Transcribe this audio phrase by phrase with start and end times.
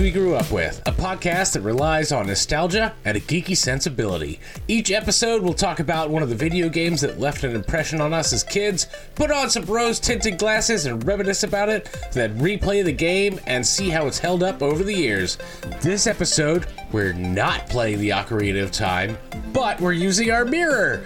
[0.00, 4.40] We Grew Up With, a podcast that relies on nostalgia and a geeky sensibility.
[4.68, 8.12] Each episode we'll talk about one of the video games that left an impression on
[8.12, 12.84] us as kids, put on some rose tinted glasses and reminisce about it, then replay
[12.84, 15.38] the game and see how it's held up over the years.
[15.80, 19.16] This episode, we're not playing the Ocarina of Time,
[19.52, 21.04] but we're using our mirror.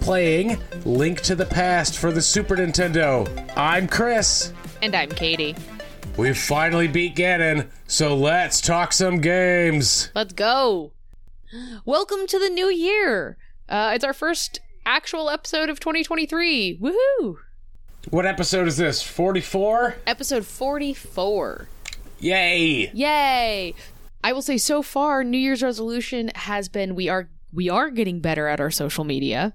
[0.00, 3.26] Playing Link to the Past for the Super Nintendo.
[3.56, 4.52] I'm Chris.
[4.82, 5.54] And I'm Katie.
[6.16, 10.10] We've finally beat Ganon, so let's talk some games.
[10.14, 10.92] Let's go.
[11.84, 13.36] Welcome to the new year.
[13.68, 16.78] Uh, it's our first actual episode of 2023.
[16.80, 17.36] Woohoo!
[18.08, 19.02] What episode is this?
[19.02, 19.96] 44?
[20.06, 21.68] Episode 44.
[22.20, 22.90] Yay!
[22.94, 23.74] Yay!
[24.24, 28.20] I will say so far New Year's resolution has been we are we are getting
[28.20, 29.52] better at our social media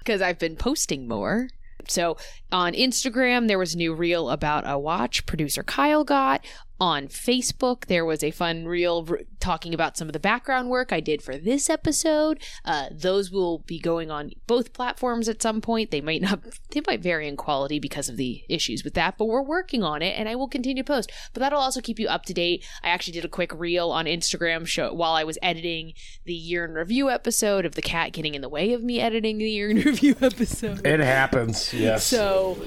[0.00, 1.48] because I've been posting more.
[1.90, 2.16] So
[2.50, 6.44] on Instagram, there was a new reel about a watch producer Kyle got.
[6.82, 10.92] On Facebook, there was a fun reel r- talking about some of the background work
[10.92, 12.42] I did for this episode.
[12.64, 15.92] Uh, those will be going on both platforms at some point.
[15.92, 19.26] They might not, they might vary in quality because of the issues with that, but
[19.26, 21.12] we're working on it and I will continue to post.
[21.32, 22.66] But that'll also keep you up to date.
[22.82, 25.92] I actually did a quick reel on Instagram show while I was editing
[26.24, 29.38] the year in review episode of the cat getting in the way of me editing
[29.38, 30.84] the year in review episode.
[30.84, 32.02] It happens, yes.
[32.02, 32.58] So,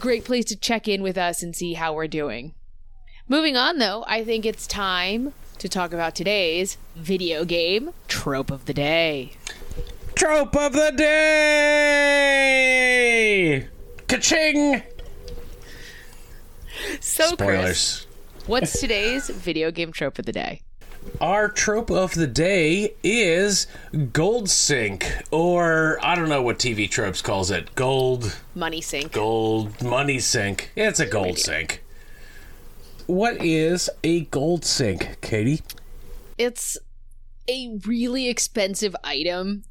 [0.00, 2.54] great place to check in with us and see how we're doing.
[3.32, 8.66] Moving on, though, I think it's time to talk about today's video game trope of
[8.66, 9.32] the day.
[10.14, 12.18] Trope of the day!
[14.06, 14.82] Ka-ching!
[17.00, 18.06] So, Chris, Spoilers.
[18.48, 20.60] what's today's video game trope of the day?
[21.18, 23.66] Our trope of the day is
[24.12, 27.74] gold sink, or I don't know what TV tropes calls it.
[27.76, 29.10] Gold, Money sink.
[29.12, 30.70] gold, money sink.
[30.76, 31.38] It's a gold idea.
[31.38, 31.81] sink.
[33.12, 35.60] What is a gold sink, Katie?
[36.38, 36.78] It's
[37.46, 39.64] a really expensive item.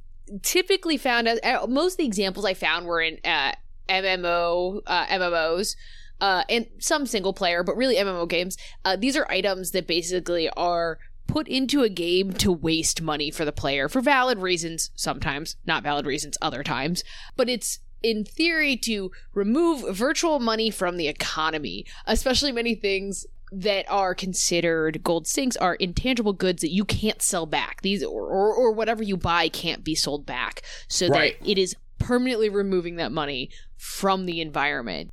[0.44, 3.54] Typically found as most of the examples I found were in uh,
[3.90, 5.76] MMO uh, MMOs.
[6.22, 8.58] Uh, and some single player, but really MMO games.
[8.86, 13.44] Uh, these are items that basically are put into a game to waste money for
[13.44, 17.04] the player for valid reasons, sometimes, not valid reasons, other times.
[17.36, 23.86] But it's in theory to remove virtual money from the economy, especially many things that
[23.90, 27.82] are considered gold sinks are intangible goods that you can't sell back.
[27.82, 30.62] These or, or, or whatever you buy can't be sold back.
[30.88, 31.38] So Right.
[31.40, 35.12] that it is permanently removing that money from the environment.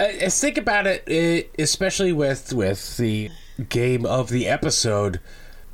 [0.00, 3.30] I, I think about it, it, especially with with the
[3.68, 5.20] game of the episode.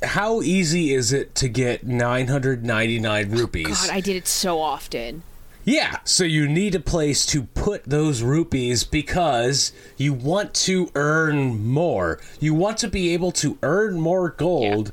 [0.03, 3.67] How easy is it to get 999 rupees?
[3.67, 5.23] God, I did it so often.
[5.65, 11.65] Yeah, so you need a place to put those rupees because you want to earn
[11.67, 12.19] more.
[12.39, 14.91] You want to be able to earn more gold,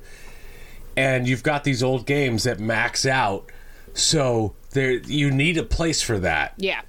[0.97, 3.51] and you've got these old games that max out.
[3.95, 6.53] So there, you need a place for that.
[6.59, 6.83] Yeah.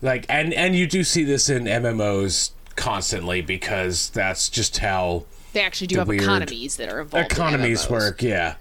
[0.00, 5.60] Like, and and you do see this in MMOs constantly because that's just how They
[5.62, 7.26] actually do The have economies that are involved.
[7.26, 7.90] in economies MMOs.
[7.90, 8.54] work yeah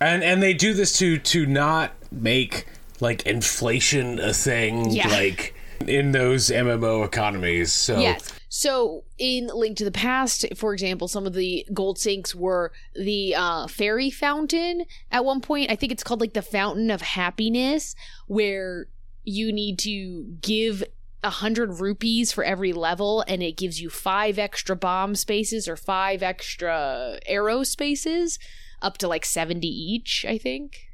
[0.00, 2.66] and and they do this to to not make
[3.00, 5.08] like inflation a thing Yeah.
[5.08, 5.54] like
[5.86, 8.32] in those mmo economies so Yes.
[8.50, 13.34] So in Link to the Past, for example, some of the gold sinks were the
[13.34, 15.70] uh, fairy fountain at one point.
[15.70, 17.94] I think it's called like the Fountain of Happiness,
[18.26, 18.86] where
[19.22, 20.82] you need to give
[21.22, 25.76] a hundred rupees for every level, and it gives you five extra bomb spaces or
[25.76, 28.38] five extra arrow spaces,
[28.80, 30.24] up to like seventy each.
[30.26, 30.87] I think.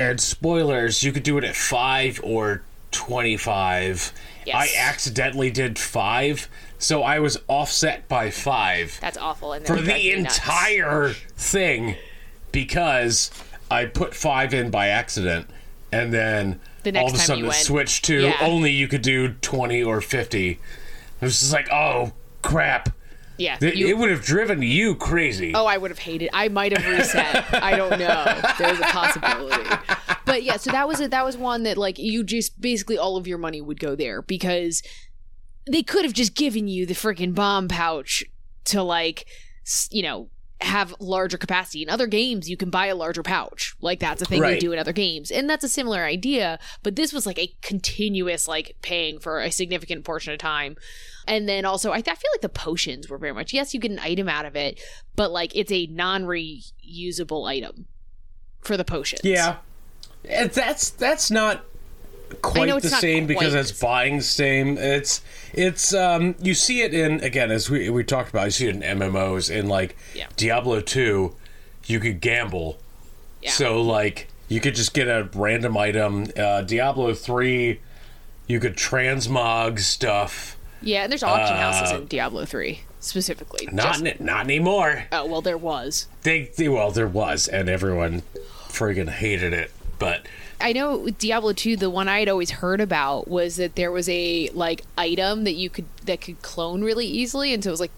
[0.00, 4.12] And spoilers you could do it at 5 or 25
[4.46, 4.56] Yes.
[4.56, 6.48] i accidentally did 5
[6.78, 9.52] so i was offset by 5 That's awful.
[9.52, 10.38] And for the me nuts.
[10.38, 11.96] entire thing
[12.52, 13.30] because
[13.70, 15.46] I put five in by accident,
[15.92, 18.36] and then The all of a sudden it switched to Yeah.
[18.40, 20.50] only you could do twenty or fifty.
[20.52, 20.58] It
[21.20, 22.12] was just like, oh
[22.42, 22.88] crap!
[23.40, 23.56] Yeah.
[23.60, 25.52] It, you- it would have driven you crazy.
[25.54, 26.30] Oh, I would have hated.
[26.32, 27.54] I might have reset.
[27.54, 28.40] I don't know.
[28.58, 29.68] There's a possibility.
[30.26, 31.10] But yeah, so that was it.
[31.10, 34.22] That was one that like you just basically all of your money would go there
[34.22, 34.82] because
[35.70, 38.24] they could have just given you the freaking bomb pouch
[38.66, 39.26] to like
[39.90, 40.28] you know
[40.62, 41.82] have larger capacity.
[41.82, 43.74] In other games, you can buy a larger pouch.
[43.80, 44.60] Like that's a thing they Right.
[44.60, 45.30] do in other games.
[45.30, 49.50] And that's a similar idea, but this was like a continuous like paying for a
[49.50, 50.76] significant portion of time.
[51.26, 53.80] And then also I, th- I feel like the potions were very much yes, you
[53.80, 54.78] get an item out of it,
[55.16, 57.86] but like it's a non-reusable item
[58.60, 59.22] for the potions.
[59.24, 59.56] Yeah,
[60.22, 61.64] that's that's not
[62.42, 64.78] quite the same because it's buying the same.
[64.78, 65.22] It's
[65.52, 68.44] it's um you see it in again as we we talked about.
[68.46, 70.26] You see it in MMOs in like Yeah.
[70.36, 71.34] Diablo two,
[71.86, 72.78] you could gamble.
[73.42, 73.50] Yeah.
[73.50, 76.26] So like you could just get a random item.
[76.36, 77.80] Uh, Diablo three,
[78.46, 80.56] you could transmog stuff.
[80.82, 83.68] Yeah, and there's auction houses Uh, in Diablo 3 specifically.
[83.70, 85.04] Not Just- not anymore.
[85.12, 86.06] oh, well there was.
[86.22, 88.22] They, they well there was and everyone
[88.68, 90.26] friggin' hated it, but.
[90.60, 94.08] I know Diablo 2 the one I had always heard about was that there was
[94.08, 97.80] a like item that you could that could clone really easily and so it was
[97.80, 97.92] like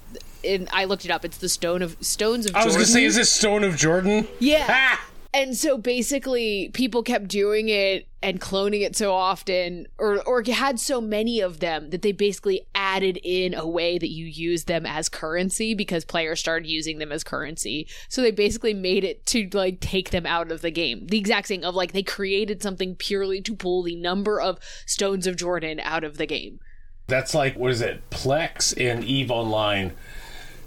[0.44, 2.78] and I looked it up it's the stone of stones of I was Jordan.
[2.80, 4.26] gonna say, is this Stone of Jordan?
[4.40, 4.98] Yeah.
[5.34, 10.78] And so basically, people kept doing it and cloning it so often, or or had
[10.78, 14.84] so many of them that they basically added in a way that you use them
[14.84, 17.88] as currency because players started using them as currency.
[18.10, 21.06] So they basically made it to like take them out of the game.
[21.06, 25.26] The exact thing of like they created something purely to pull the number of stones
[25.26, 26.60] of Jordan out of the game.
[27.06, 28.10] That's like what is it?
[28.10, 29.92] Plex in Eve Online,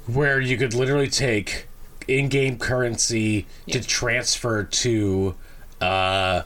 [0.08, 1.68] where you could literally take
[2.08, 5.36] in-game currency to transfer to
[5.82, 6.44] uh,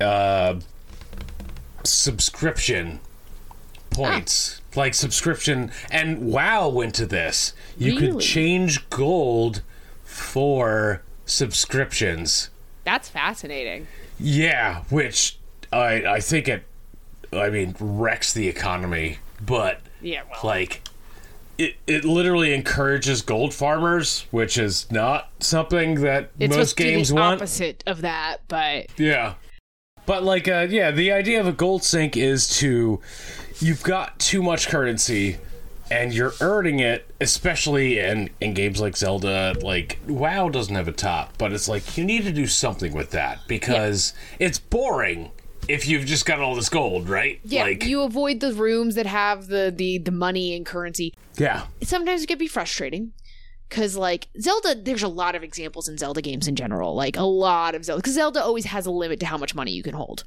[0.00, 0.60] uh,
[1.84, 3.00] subscription
[3.90, 4.60] points.
[4.74, 7.52] Like subscription, and WoW went to this.
[7.76, 9.60] You could change gold
[10.02, 12.48] for subscriptions.
[12.84, 13.86] That's fascinating.
[14.18, 15.38] Yeah, which
[15.70, 16.64] I I think it
[17.32, 20.82] I mean wrecks the economy, but Yeah, well, like
[21.58, 26.82] it it literally encourages gold farmers, which is not something that it's most supposed to
[26.84, 27.40] games the want.
[27.40, 29.34] opposite of that, but Yeah.
[30.06, 33.00] But like uh yeah, the idea of a gold sink is to
[33.60, 35.38] you've got too much currency
[35.90, 40.92] and you're earning it, especially in, in games like Zelda, like WoW doesn't have a
[40.92, 45.30] top, but it's like you need to do something with that because it's boring
[45.68, 47.40] if you've just got all this gold, right?
[47.44, 51.14] Yeah, like you avoid the rooms that have the the the money and currency.
[51.36, 51.66] Yeah.
[51.82, 53.12] Sometimes it can be frustrating
[53.68, 57.22] because like Zelda, there's a lot of examples in Zelda games in general, like a
[57.24, 59.94] lot of Zelda, because Zelda always has a limit to how much money you can
[59.94, 60.24] hold.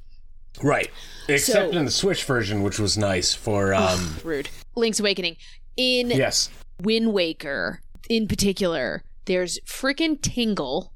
[0.64, 0.90] Right.
[1.28, 4.50] Except So- in the Switch version, which was nice for um Rude.
[4.76, 5.38] Link's Awakening
[5.78, 6.50] in yes.
[6.82, 10.92] Wind Waker, in particular, there's freaking Tingle.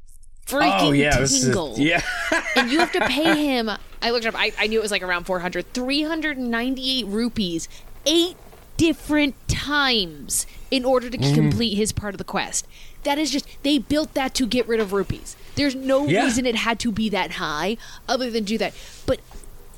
[0.49, 1.75] Freaking Oh yeah, this is Tingle.
[1.77, 2.01] yeah.
[2.55, 3.69] and you have to pay him.
[4.01, 4.39] I looked it up.
[4.39, 7.67] I, I knew it was like around 400, 398 rupees,
[8.05, 8.35] eight
[8.77, 11.35] different times in order to Mm.
[11.35, 12.65] complete his part of the quest.
[13.03, 15.35] That is just they built that to get rid of rupees.
[15.55, 16.23] There's no Yeah.
[16.23, 18.73] reason it had to be that high other than do that.
[19.05, 19.19] But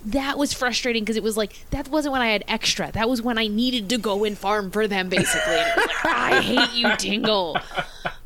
[0.05, 2.91] that was frustrating because it was like that wasn't when I had extra.
[2.91, 5.55] That was when I needed to go and farm for them, basically.
[5.55, 7.57] And it was like, I hate you, Tingle.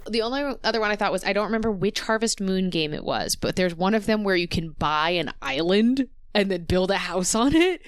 [0.10, 3.04] The only other one I thought was I don't remember which Harvest Moon game it
[3.04, 6.92] was, but there's one of them where you can buy an island and then build
[6.92, 7.82] a house on it.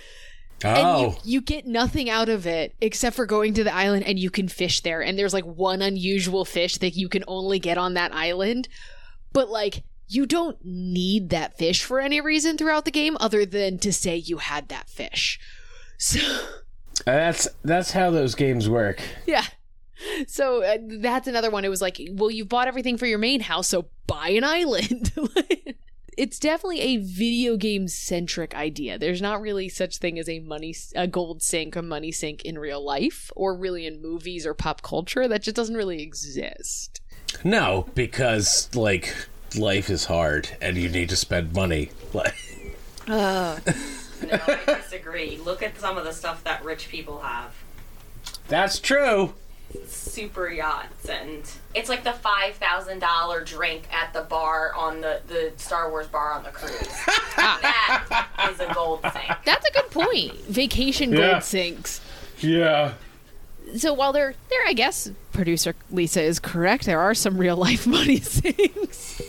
[0.64, 1.02] And Oh.
[1.24, 4.32] you, you get nothing out of it except for going to the island and you
[4.32, 5.02] can fish there.
[5.04, 8.68] And there's like one unusual fish that you can only get on that island.
[9.34, 13.78] But like, you don't need that fish for any reason throughout the game other than
[13.80, 15.40] to say you had that fish.
[16.00, 16.20] So,
[17.06, 19.02] That's that's how those games work.
[19.26, 19.46] yeah.
[20.28, 21.66] So uh, that's another one.
[21.66, 25.12] It was like, well, you've bought everything for your main house, so buy an island.
[26.18, 28.98] it's definitely a video game centric idea.
[28.98, 32.58] There's not really such thing as a money a gold sink, a money sink in
[32.58, 35.28] real life or really in movies or pop culture.
[35.28, 37.02] That just doesn't really exist.
[37.44, 39.16] No, because like
[39.56, 41.92] life is hard and you need to spend money.
[42.14, 42.36] Like
[43.08, 43.60] Uh,
[44.24, 45.38] No, I disagree.
[45.38, 47.54] Look at some of the stuff that rich people have.
[48.48, 49.34] That's true.
[49.88, 51.44] Super yachts and
[51.76, 56.08] it's like the five thousand dollar drink at the bar on the, the Star Wars
[56.08, 56.72] bar on the cruise.
[57.36, 59.30] that is a gold thing.
[59.46, 60.34] that's a good point.
[60.46, 62.02] Vacation gold sinks.
[62.40, 62.94] Yeah.
[63.76, 66.86] So while they're there, I guess producer Lisa is correct.
[66.86, 69.22] There are some real life money sinks.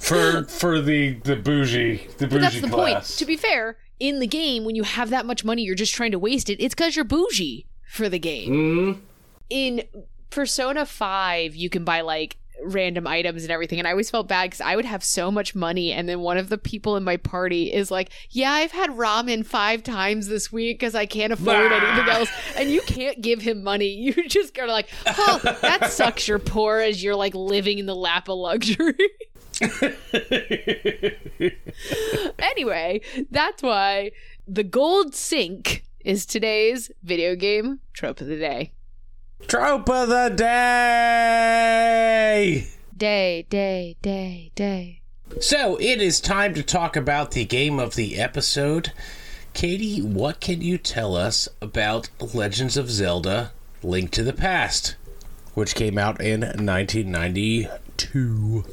[0.00, 2.92] For for the the bougie the bougie But that's the point.
[2.94, 3.16] class.
[3.16, 6.10] To be fair, in the game, when you have that much money, you're just trying
[6.12, 6.60] to waste it.
[6.62, 8.50] It's because you're bougie for the game.
[8.50, 8.98] Mm,
[9.52, 9.82] In
[10.30, 14.44] Persona 5, you can buy like random items and everything and i always felt bad
[14.44, 17.16] because i would have so much money and then one of the people in my
[17.16, 21.72] party is like yeah i've had ramen five times this week because i can't afford
[21.72, 23.82] anything else and you can't give him money.
[24.02, 26.28] You just go like oh that sucks.
[26.28, 28.94] You're poor as you're like living in the lap of luxury.
[32.38, 34.12] Anyway that's why
[34.46, 38.72] the gold sink is today's video game trope of the day
[39.48, 41.46] Trope of the day!
[42.96, 45.00] day day day day
[45.40, 48.92] So it is time to talk about the game of the episode.
[49.54, 54.96] Katie, what can you tell us about Legends of Zelda Link to the Past,
[55.54, 58.64] which came out in 1992?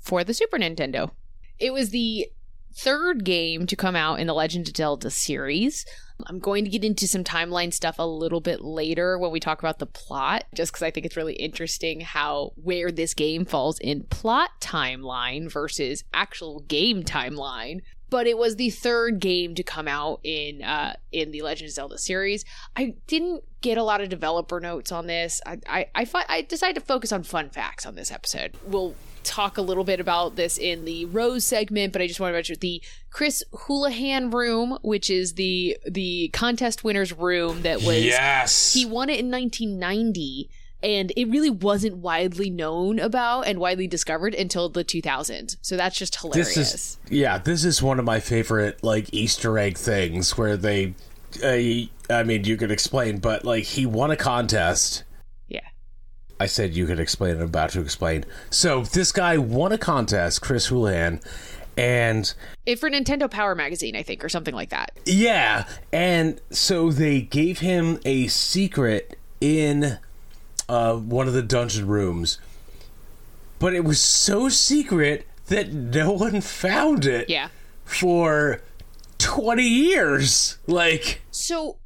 [0.00, 1.10] for the Super Nintendo.
[1.58, 2.28] It was the
[2.76, 5.84] third game to come out in the Legend of Zelda series.
[6.26, 9.58] I'm going to get into some timeline stuff a little bit later when we talk
[9.58, 13.78] about the plot, just because I think it's really interesting how where this game falls
[13.80, 17.80] in plot timeline versus actual game timeline.
[18.10, 21.74] But it was the third game to come out in uh, in the Legend of
[21.74, 22.44] Zelda series.
[22.76, 25.40] I didn't get a lot of developer notes on this.
[25.44, 28.54] I I, I, fi- I decided to focus on fun facts on this episode.
[28.64, 32.30] We'll talk a little bit about this in the Rose segment, but I just want
[32.30, 38.04] to mention the Chris Houlihan room, which is the the contest winners room that was
[38.04, 38.72] Yes!
[38.72, 40.50] he won it in 1990
[40.82, 45.56] and it really wasn't widely known about and widely discovered until the 2000s.
[45.62, 46.54] So that's just hilarious.
[46.54, 50.94] this is yeah this is one of my favorite like easter egg things where they
[51.42, 55.03] uh, i mean you could explain but like he won a contest.
[56.40, 60.40] I said you could explain i'm about to explain so this guy won a contest
[60.42, 61.20] chris houlihan
[61.76, 62.34] and
[62.66, 64.92] It for Nintendo Power magazine, I think, or something like that.
[65.06, 69.98] yeah and so they gave him a secret in
[70.68, 72.38] uh, one of the dungeon rooms
[73.58, 77.48] but it was so secret that no one found it Yeah.
[77.84, 78.60] for
[79.18, 80.58] 20 years.
[80.66, 81.76] Like, So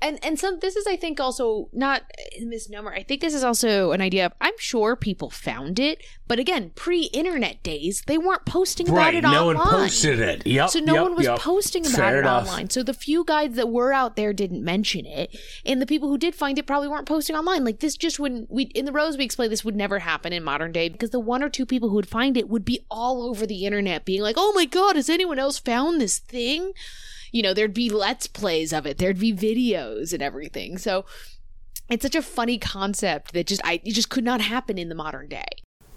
[0.00, 2.02] and and some this is I think also not
[2.38, 2.92] a misnomer.
[2.92, 4.26] I think this is also an idea.
[4.26, 9.14] Of, I'm sure people found it, but again, pre-internet days, they weren't posting about right,
[9.14, 9.56] it no online.
[9.56, 10.46] one posted it.
[10.46, 10.70] Yep.
[10.70, 11.38] So no yep, one was yep.
[11.38, 12.46] posting about Fair it enough.
[12.46, 12.70] online.
[12.70, 16.18] So the few guides that were out there didn't mention it, and the people who
[16.18, 17.64] did find it probably weren't posting online.
[17.64, 18.50] Like this just wouldn't.
[18.50, 21.20] We in the Rose we explained this would never happen in modern day because the
[21.20, 24.22] one or two people who would find it would be all over the internet, being
[24.22, 26.72] like, "Oh my god, has anyone else found this thing?"
[27.32, 30.78] You know, there'd be let's plays of it, there'd be videos and everything.
[30.78, 31.04] So
[31.88, 34.94] it's such a funny concept that just I it just could not happen in the
[34.94, 35.46] modern day.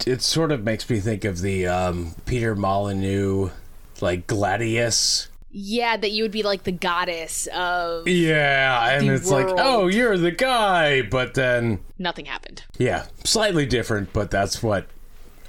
[0.06, 3.50] It sort of makes me think of the um, Peter Molyneux,
[4.00, 5.28] like Godus.
[5.54, 10.16] Yeah, that you would be like the goddess of Yeah, and it's like, oh, you're
[10.16, 11.02] the guy.
[11.02, 12.64] But then, nothing happened.
[12.78, 14.86] yeah, slightly different, but that's what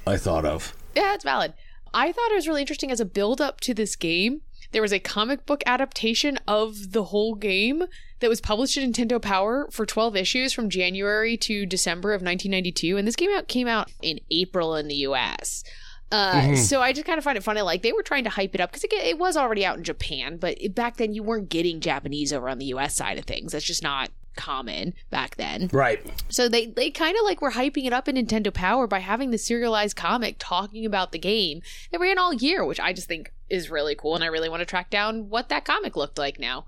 [0.06, 0.76] I thought of.
[0.94, 1.54] Yeah, it's valid.
[1.94, 4.42] I thought it was really interesting as a build up to this game.
[4.74, 7.84] There was a comic book adaptation of the whole game
[8.20, 12.96] that was published in Nintendo Power for 12 issues from January to December of 1992,
[12.98, 15.64] and this game out came out in April in the US.
[16.12, 17.60] Uh, So I just kind of find it funny.
[17.62, 19.84] Like they were trying to hype it up because it, it was already out in
[19.84, 23.24] Japan, but it- back then you weren't getting Japanese over on the US side of
[23.24, 23.52] things.
[23.52, 25.70] That's just not common back then.
[25.72, 26.00] Right.
[26.28, 29.30] So they they kind of like were hyping it up in Nintendo Power by having
[29.30, 31.62] the serialized comic talking about the game.
[31.92, 34.60] It ran all year, which I just think is really cool, and I really want
[34.60, 36.64] to track down what that comic looked like now.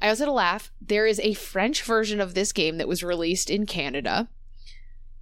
[0.00, 0.70] I also had a laugh.
[0.80, 4.28] There is a French version of this game that was released in Canada.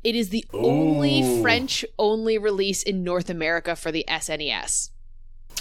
[0.05, 4.91] It is the only French only release in North America for the SNES,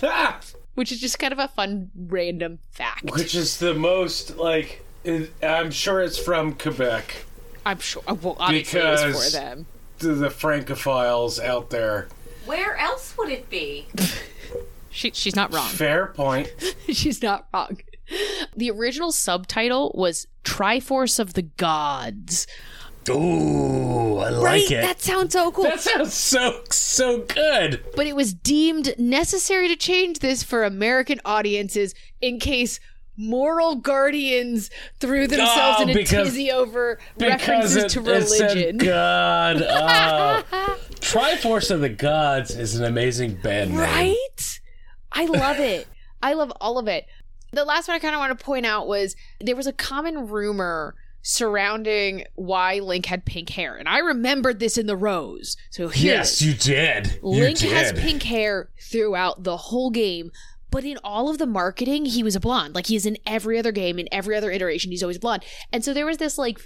[0.04, 0.40] Ah,
[0.76, 3.06] which is just kind of a fun random fact.
[3.12, 4.84] which is the most, like,
[5.42, 7.26] I'm sure it's from Quebec.
[7.66, 8.04] I'm sure.
[8.08, 9.66] Well, obviously it was Because- for them.
[10.00, 12.10] To the Francophiles out there.
[12.46, 13.88] Where else would it be?
[14.96, 15.68] She, she's not wrong.
[15.70, 16.48] Fair point.
[16.90, 17.78] She's not wrong.
[18.56, 22.48] The original subtitle was Triforce of the Gods.
[23.10, 24.72] Ooh, I like right?
[24.72, 24.82] it.
[24.82, 25.66] That sounds so cool.
[25.66, 27.84] That sounds so so good.
[27.96, 32.80] but it was deemed necessary to change this for American audiences in case
[33.18, 38.78] moral guardians threw themselves Oh, in a because- tizzy over references it, to religion.
[38.78, 39.62] God.
[39.62, 40.44] Oh.
[41.06, 43.80] Triforce of the Gods is an amazing band name.
[43.80, 44.16] Right?
[45.16, 45.88] I love it.
[46.22, 47.08] I love all of it.
[47.52, 50.28] The last one I kind of want to point out was there was a common
[50.28, 53.76] rumor surrounding why Link had pink hair.
[53.76, 55.58] And I remembered this in the Rose.
[55.72, 57.20] So here Yes, you did.
[57.24, 60.32] Link you has pink hair throughout the whole game.
[60.70, 62.76] But in all of the marketing, he was a blonde.
[62.76, 65.44] Like he is in every other game, in every other iteration, he's always blonde.
[65.72, 66.60] And so there was this like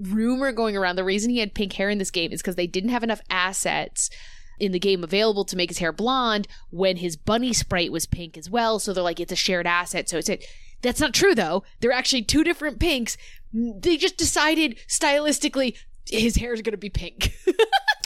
[0.00, 2.66] rumor going around the reason he had pink hair in this game is because they
[2.66, 4.10] didn't have enough assets
[4.60, 8.36] in the game available to make his hair blonde when his bunny sprite was pink
[8.36, 8.78] as well.
[8.78, 10.08] So they're like, it's a shared asset.
[10.08, 10.44] So it's it.
[10.82, 11.64] That's not true though.
[11.80, 13.16] They're actually two different pinks.
[13.52, 17.32] They just decided stylistically his hair is going to be pink.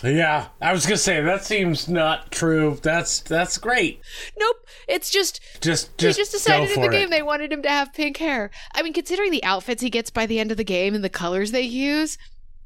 [0.05, 2.77] Yeah, I was gonna say that seems not true.
[2.83, 4.01] That's that's great.
[4.37, 4.57] nope.
[4.89, 7.11] It's just Just they just, just decided in the game it.
[7.11, 8.51] they wanted him to have pink hair.
[8.75, 11.09] I mean, considering the outfits he gets by the end of the game and the
[11.09, 12.19] colors they use,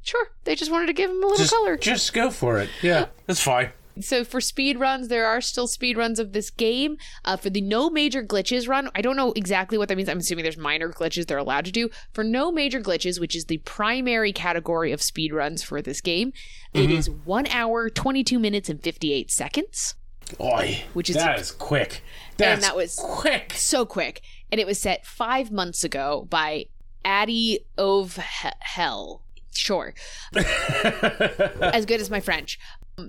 [0.06, 1.76] sure, they just wanted to give him a little just, color.
[1.76, 2.70] just go for it.
[2.82, 3.70] Yeah, that's fine.
[3.98, 6.98] So for speed runs, there are still speed runs of this game.
[7.24, 10.10] Uh, for the no major glitches run, I don't know exactly what that means.
[10.10, 11.88] I'm assuming there's minor glitches they're allowed to do.
[12.12, 16.34] For no major glitches, which is the primary category of speed runs for this game,
[16.74, 19.94] it is one hour, 22 minutes, and 58 seconds.
[20.38, 22.02] Oi, Which is- that is quick.
[22.36, 23.54] That's that was- quick.
[23.56, 24.20] So quick.
[24.52, 26.66] And it was set five months ago by
[27.02, 29.22] Addie of Hell.
[29.56, 29.94] Sure.
[30.34, 32.58] as good as my French.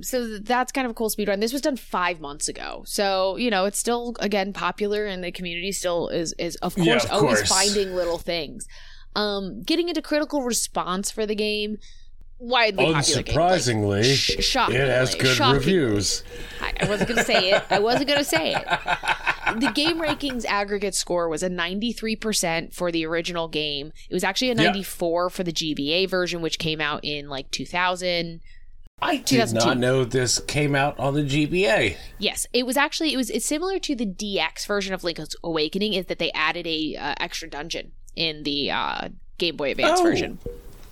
[0.02, 1.40] So that's kind of a cool speed run.
[1.40, 5.32] This was done five months ago, so you know it's still again popular, and the
[5.32, 7.50] community still is is of course Yeah, of always course.
[7.50, 8.68] finding little things.
[9.16, 11.78] Um, getting into critical response for the game,
[12.40, 13.36] widely popular game.
[13.36, 15.58] Like, Unsurprisingly, sh- shockingly, it has good shockingly.
[15.60, 16.24] reviews.
[16.62, 17.64] I, I wasn't going to say it.
[17.70, 18.66] I wasn't going to say it.
[19.60, 23.94] The game rankings aggregate score was a 93% for the original game.
[24.10, 24.64] It was actually a Yeah.
[24.72, 28.42] 94 for the GBA version, which came out in like 2000.
[29.02, 31.96] I did not know this came out on the GBA.
[32.20, 35.94] Yes, it was actually it was it's similar to the DX version of Link's Awakening.
[35.94, 40.04] Is that they added a uh, extra dungeon in the uh, Game Boy Advance Oh.
[40.04, 40.40] version?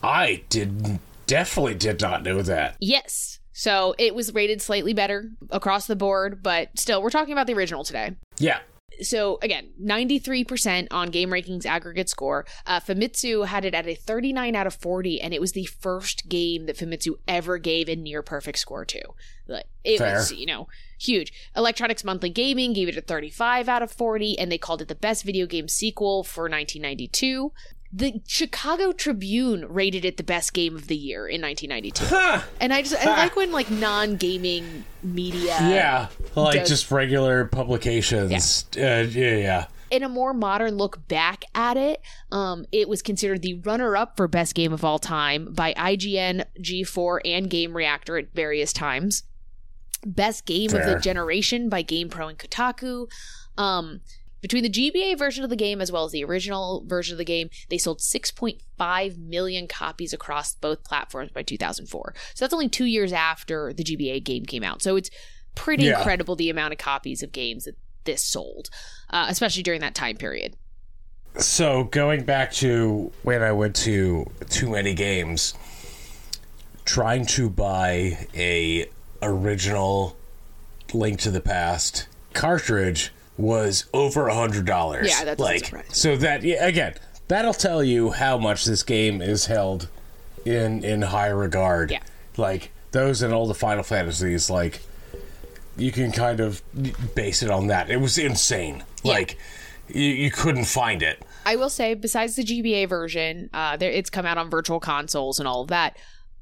[0.02, 2.76] I did definitely did not know that.
[2.80, 3.40] Yes.
[3.54, 7.54] So it was rated slightly better across the board, but still, we're talking about the
[7.54, 8.16] original today.
[8.38, 8.60] Yeah.
[9.02, 12.46] so again, 93% on game rankings aggregate score.
[12.66, 16.28] Uh, Famitsu had it at a 39 out of 40, and it was the first
[16.28, 19.02] game that Famitsu ever gave a near perfect score to.
[19.48, 20.16] Like, It Fair.
[20.16, 20.68] was, you know,
[21.00, 21.32] huge.
[21.56, 24.96] Electronics Monthly Gaming gave it a 35 out of 40, and they called it the
[24.96, 27.52] best video game sequel for 1992.
[27.98, 32.06] The Chicago Tribune rated it the best game of the year in 1992.
[32.14, 32.42] Huh.
[32.60, 36.08] And I just I like when like non-gaming media Yeah.
[36.36, 38.66] Like does- just regular publications.
[38.76, 39.66] Uh, yeah, yeah.
[39.92, 42.02] in a more modern look back at it,
[42.34, 46.44] um, it was considered the runner up for best game of all time by IGN,
[46.60, 49.24] G4, and Game Reactor at various times.
[50.06, 53.08] Best game of the generation by GamePro and Kotaku.
[53.58, 54.02] Um,
[54.46, 57.26] between the GBA version of the game as well as the original version of the
[57.26, 62.14] game, they sold 6.5 million copies across both platforms by 2004.
[62.36, 64.84] So that's only two years after the GBA game came out.
[64.84, 65.10] So it's
[65.56, 65.98] pretty Yeah.
[65.98, 68.70] incredible the amount of copies of games that this sold,
[69.10, 70.56] uh, especially during that time period.
[71.40, 75.56] So going back to when I went to too many games,
[76.86, 78.88] trying to buy a
[79.24, 80.16] original
[80.94, 85.08] Link to the Past cartridge was over a hundred dollars.
[85.10, 86.96] Yeah, that's like so that yeah, again
[87.28, 89.90] that'll tell you how much this game is held
[90.46, 91.92] in in high regard.
[91.92, 92.00] Yeah.
[92.38, 94.82] like those and all the Final Fantasies, like
[95.78, 96.62] you can kind of
[97.16, 97.90] base it on that.
[97.90, 98.84] It was insane.
[99.04, 99.14] Yeah.
[99.14, 99.38] Like
[99.90, 101.22] you, you couldn't find it.
[101.46, 105.40] I will say, besides the GBA version, uh, there it's come out on virtual consoles
[105.40, 105.98] and all of that.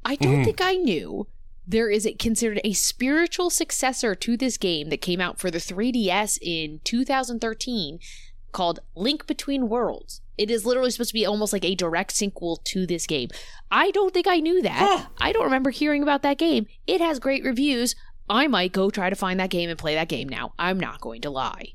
[0.06, 1.28] I don't think I knew
[1.66, 5.58] there is a, considered a spiritual successor to this game that came out for the
[5.58, 8.00] 3DS in 2013
[8.52, 10.22] called Link Between Worlds.
[10.38, 13.30] It is literally supposed to be almost like a direct sequel to this game.
[13.70, 15.08] I don't think I knew that.
[15.20, 16.68] I don't remember hearing about that game.
[16.88, 17.96] It has great reviews.
[18.30, 20.54] I might go try to find that game and play that game now.
[20.58, 21.74] I'm not going to lie.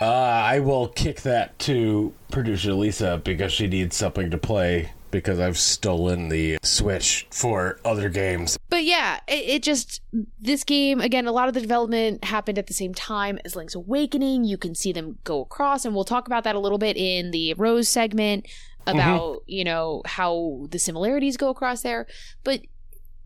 [0.00, 5.38] Uh, I will kick that to producer Lisa because she needs something to play because
[5.38, 8.58] I've stolen the Switch for other games.
[8.68, 10.02] But yeah, it, it just
[10.40, 11.26] this game again.
[11.26, 14.44] A lot of the development happened at the same time as Link's Awakening.
[14.44, 17.30] You can see them go across, and we'll talk about that a little bit in
[17.30, 18.46] the Rose segment
[18.86, 18.98] mm-hmm.
[18.98, 22.06] about you know how the similarities go across there.
[22.42, 22.62] But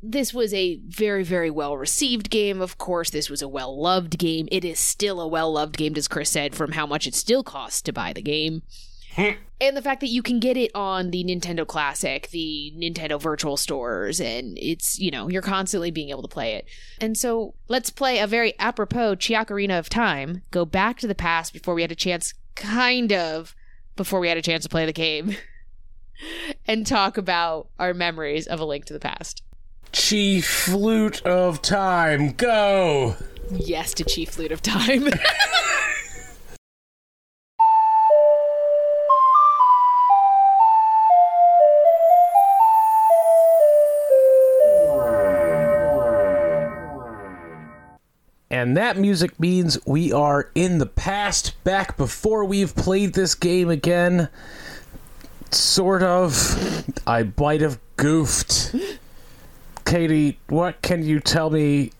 [0.02, 2.60] this was a very very well received game.
[2.60, 4.46] Of course, this was a well loved game.
[4.52, 7.42] It is still a well loved game, as Chris said, from how much it still
[7.42, 8.62] costs to buy the game.
[9.60, 13.56] And the fact that you can get it on the Nintendo Classic, the Nintendo virtual
[13.56, 16.66] stores, and it's, you know, you're constantly being able to play it.
[17.00, 21.52] And so let's play a very apropos Chiakarina of Time, go back to the past
[21.52, 23.56] before we had a chance, kind of,
[23.96, 25.36] before we had a chance to play the game,
[26.68, 29.42] and talk about our memories of A Link to the Past.
[29.90, 33.16] Chief Flute of Time, go!
[33.50, 35.08] Yes to Chief Flute of Time.
[48.58, 53.70] And that music means we are in the past, back before we've played this game
[53.70, 54.28] again.
[55.52, 56.84] Sort of.
[57.06, 58.74] I might have goofed.
[59.84, 61.92] Katie, what can you tell me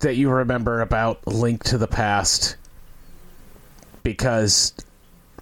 [0.00, 2.56] that you remember about Link to the Past?
[4.02, 4.74] Because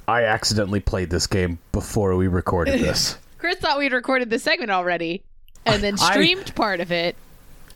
[0.06, 3.18] I accidentally played this game before we recorded this.
[3.38, 5.24] Chris thought we'd recorded the segment already
[5.66, 7.16] and then I- streamed part of it.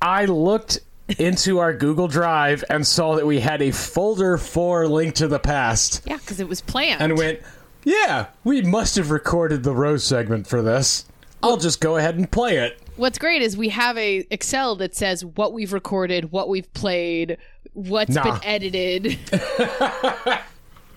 [0.00, 0.78] I looked
[1.18, 5.38] into our Google Drive and saw that we had a folder for Link to the
[5.38, 7.00] Past Yeah, because it was planned.
[7.00, 7.40] and went,
[7.84, 11.06] yeah, we must have recorded the Rose segment for this.
[11.42, 11.58] I'll oh.
[11.58, 12.80] just go ahead and play it.
[12.96, 17.38] What's great is we have a Excel that says what we've recorded, what we've played,
[17.72, 18.24] what's Nah.
[18.24, 19.18] been edited.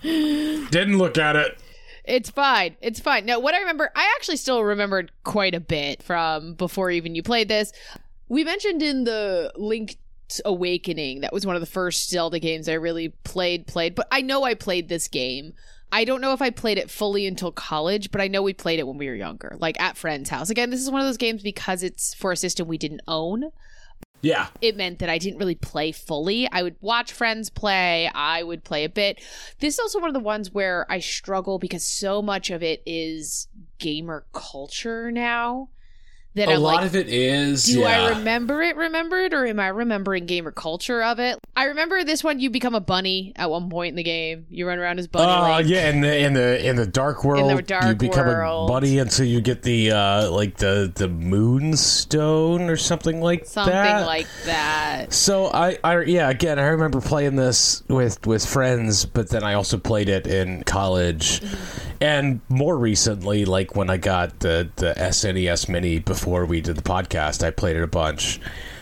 [0.02, 1.58] Didn't look at it.
[2.04, 2.76] It's fine.
[2.80, 3.24] It's fine.
[3.24, 7.22] Now, what I remember, I actually still remembered quite a bit from before even you
[7.22, 7.72] played this.
[8.28, 9.52] We mentioned in the
[10.44, 13.66] Awakening that was one of the first Zelda games I really played.
[13.66, 15.52] Played, but I know I played this game.
[15.94, 18.78] I don't know if I played it fully until college, but I know we played
[18.78, 20.48] it when we were younger, like at friends' house.
[20.48, 23.50] Again, this is one of those games because it's for a system we didn't own
[24.22, 24.46] Yeah.
[24.62, 26.48] it meant that I didn't really play fully.
[26.50, 29.20] I would watch friends play, I would play a bit.
[29.58, 32.82] This is also one of the ones where I struggle because so much of it
[32.86, 35.68] is gamer culture now.
[36.34, 37.64] That A I'm lot like, of it is.
[37.64, 37.88] do yeah.
[38.04, 41.38] I remember it remembered or am I remembering gamer culture of it?
[41.54, 44.46] I remember this one you become a bunny at one point in the game.
[44.48, 45.30] You run around as bunny.
[45.30, 45.68] Oh Link.
[45.68, 48.70] yeah, in the in the in the dark world, in the dark you become world.
[48.70, 53.72] a bunny until you get the uh like the the moonstone or something like Something
[53.74, 54.06] that.
[54.06, 55.12] like that.
[55.12, 59.54] So I, I yeah again I remember playing this with with friends, but then I
[59.54, 61.42] also played it in college,
[62.02, 66.82] and more recently, like when I got the the SNES Mini before we did the
[66.82, 68.40] podcast, I played it a bunch.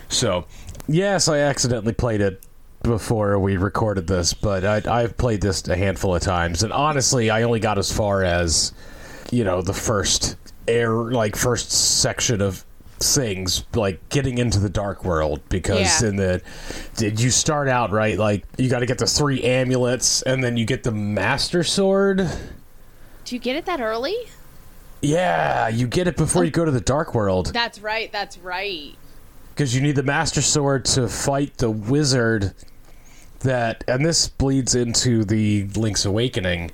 [0.09, 0.47] So
[0.89, 2.43] yes, I accidentally played it
[2.83, 7.29] before we recorded this, but I, I've played this a handful of times, and honestly,
[7.29, 8.73] I only got as far as
[9.31, 12.65] you know the first air like first section of
[13.01, 16.09] things like getting into the dark world because Yeah.
[16.09, 16.43] in the
[16.97, 20.57] did you start out right like you got to get the three amulets and then
[20.59, 22.29] you get the master sword
[23.31, 24.17] Do you get it that early?
[25.03, 28.11] yeah you get it before you go to the dark world That's right.
[28.11, 28.95] That's right.
[29.51, 32.53] because you need the master sword to fight the wizard
[33.39, 36.73] that and this bleeds into the link's awakening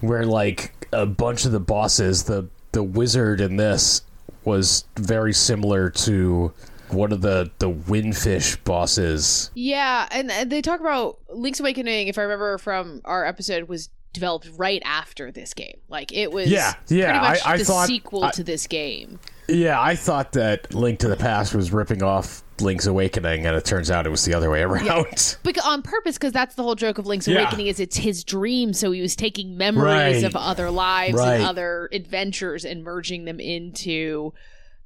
[0.00, 4.02] where like a bunch of the bosses the the wizard in this
[4.44, 6.52] was very similar to
[6.90, 12.18] one of the the windfish bosses Yeah, and uh, they talk about Link's Awakening, if
[12.18, 15.78] I remember from our episode, was developed right after this game.
[15.88, 18.66] Like it was Yeah, yeah, pretty much I- I the thought- sequel I- to this
[18.66, 19.20] game.
[19.50, 23.64] yeah i thought that link to the past was ripping off link's awakening and it
[23.64, 26.74] turns out it was the other way around But on purpose, because that's the whole
[26.74, 27.38] joke of Link's Yeah.
[27.42, 28.72] Awakening is it's his dream.
[28.74, 30.24] So he was taking memories Right.
[30.24, 31.36] of other lives Right.
[31.36, 34.34] and other adventures and merging them into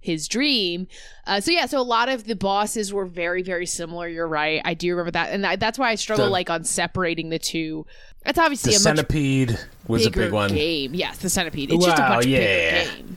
[0.02, 0.86] his dream.
[1.26, 4.06] Uh, so yeah, so a lot of the bosses were very, very similar.
[4.08, 4.60] You're right.
[4.64, 7.86] I do remember that, and that's why I struggle The- like on separating the two.
[8.24, 10.92] That's obviously the a much centipede was a big one game.
[10.94, 11.72] Yes, the centipede.
[11.72, 12.84] It's just a Wow, much yeah.
[12.84, 13.16] bigger game.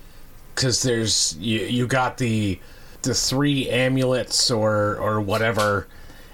[0.56, 2.60] because there's you you got the
[3.04, 5.86] the three amulets or or whatever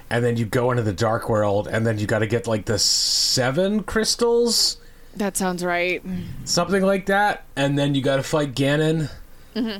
[0.08, 2.64] and then you go into the dark world and then you got to get like
[2.64, 4.78] the seven crystals
[5.16, 6.02] That sounds right.
[6.44, 9.10] something like that and then you got to fight ganon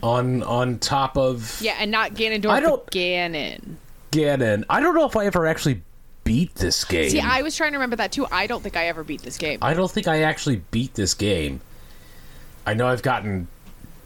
[0.02, 1.64] on on top of Mm-hmm.
[1.64, 3.76] Yeah, and not Ganondorf, I but don't- Ganon.
[4.10, 5.80] ganon i don't know if i ever actually
[6.24, 8.26] beat this game See, I was trying to remember that too.
[8.30, 9.58] I don't think I ever beat this game.
[9.62, 11.60] I don't think I actually beat this game.
[12.64, 13.48] I know I've gotten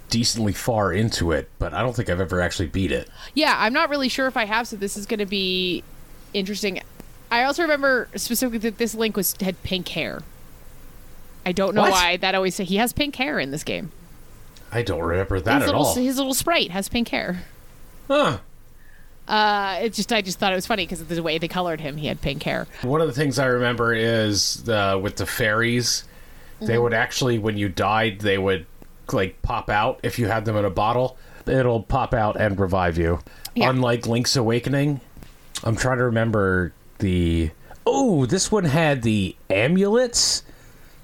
[0.09, 3.11] decently far into it, but I don't think I've ever actually beat it.
[3.35, 5.85] Yeah, I'm not really sure if I have, so this is going to be
[6.33, 6.81] interesting.
[7.31, 10.23] I also remember specifically that this Link was had pink hair.
[11.45, 11.91] I don't know What?
[11.93, 12.17] why.
[12.17, 13.93] That always say he has pink hair in this game.
[14.77, 15.95] I don't remember that his at little all.
[15.95, 17.43] his little sprite has pink hair.
[18.09, 18.39] Huh.
[19.27, 21.81] Uh, it just I just thought it was funny because of the way they colored
[21.81, 21.97] him.
[21.97, 22.67] He had pink hair.
[22.83, 26.05] One of the things I remember is uh, with the fairies,
[26.57, 26.67] Mm-hmm.
[26.69, 28.65] they would actually, when you died, they would
[29.13, 31.19] like pop out if you had them in a bottle.
[31.47, 33.19] It'll pop out and revive you.
[33.55, 33.69] Yeah.
[33.69, 35.03] Unlike Link's Awakening,
[35.65, 37.51] I'm trying to remember the.
[37.85, 40.45] Oh, this one had the amulets.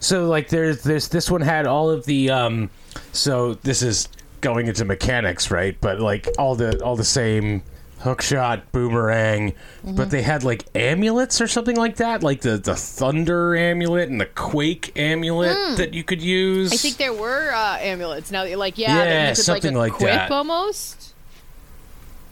[0.00, 1.08] So like, there's this.
[1.08, 2.30] This one had all of the.
[2.30, 2.70] um
[3.12, 4.08] So this is
[4.40, 5.76] going into mechanics, right?
[5.80, 7.62] But like all the all the same
[8.00, 9.94] hookshot, boomerang, Mm-hmm.
[9.94, 14.20] but they had like amulets or something like that, like the the thunder amulet and
[14.20, 16.72] the quake amulet that you could use.
[16.72, 18.30] I think there were uh, amulets.
[18.32, 20.30] Now, you're like, yeah, Yeah, you could something like like that.
[20.32, 21.14] almost.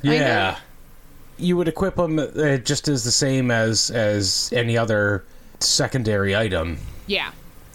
[0.02, 0.58] yeah.
[1.38, 5.24] you would equip them uh, just as the same as as any other
[5.60, 6.78] secondary item.
[7.06, 7.30] Yeah.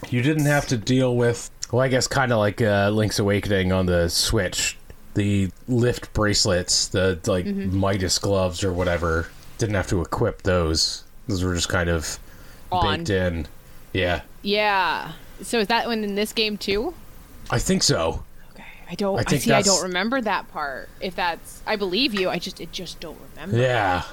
[0.09, 3.71] You didn't have to deal with, well, I guess kind of like uh, Link's Awakening
[3.71, 4.77] on the Switch,
[5.13, 9.27] the lift bracelets, the like Midas gloves or whatever.
[9.57, 11.03] Didn't have to equip those.
[11.27, 12.19] Those were just kind of
[12.71, 12.97] On.
[12.99, 13.47] baked in.
[13.93, 15.13] Yeah, Yeah.
[15.41, 16.93] So is that one in this game too?
[17.49, 18.23] I think so.
[18.53, 18.63] Okay.
[18.89, 20.89] I don't I I, see I don't remember that part.
[21.01, 23.57] If that's I believe you, I just I just don't remember.
[23.57, 24.03] Yeah,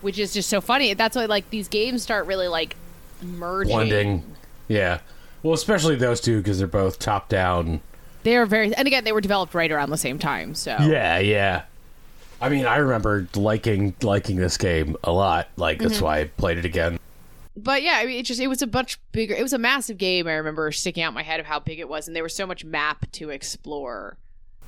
[0.00, 0.94] Which is just so funny.
[0.94, 2.76] That's why like these games start really like
[3.22, 3.74] merging.
[3.74, 4.22] blending.
[4.68, 5.00] Yeah,
[5.42, 7.80] well, especially those two because they're both top down.
[8.22, 10.54] They are very and again they were developed right around the same time.
[10.54, 11.62] So Yeah, yeah.
[12.40, 15.48] I mean, I remember liking liking this game a lot.
[15.56, 16.98] Like that's why I played it again.
[17.56, 19.34] but yeah, I mean, it just it was a much bigger.
[19.34, 20.26] It was a massive game.
[20.28, 22.46] I remember sticking out my head of how big it was, and there was so
[22.46, 24.16] much map to explore,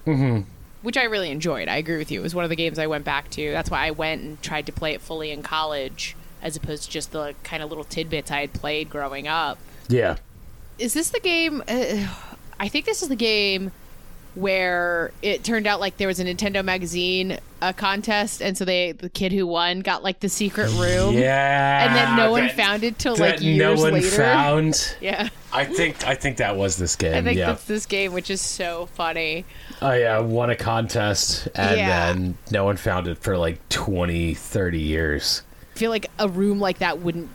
[0.04, 0.40] hmm
[0.83, 1.68] which I really enjoyed.
[1.68, 2.20] I agree with you.
[2.20, 3.50] It was one of the games I went back to.
[3.50, 6.90] That's why I went and tried to play it fully in college, as opposed to
[6.90, 9.59] just the kind of little tidbits I had played growing up.
[9.88, 10.16] Yeah.
[10.81, 11.62] Is this the game?
[11.69, 12.09] Uh,
[12.59, 13.71] I think this is the game
[14.35, 18.93] where it turned out like there was a Nintendo magazine a contest, and so they
[18.93, 21.14] the kid who won got like the secret room.
[21.14, 21.85] Yeah.
[21.87, 24.07] And then no one that- found it till like years no one later.
[24.09, 24.97] found.
[25.01, 25.29] Yeah.
[25.53, 27.14] I think I think that was this game.
[27.14, 27.47] I think yeah.
[27.47, 29.45] that's this game, which is so funny.
[29.83, 32.12] I uh, won a contest and Yeah.
[32.12, 35.43] then no one found it for like 20, 30 years.
[35.75, 37.29] I feel like a room like that wouldn't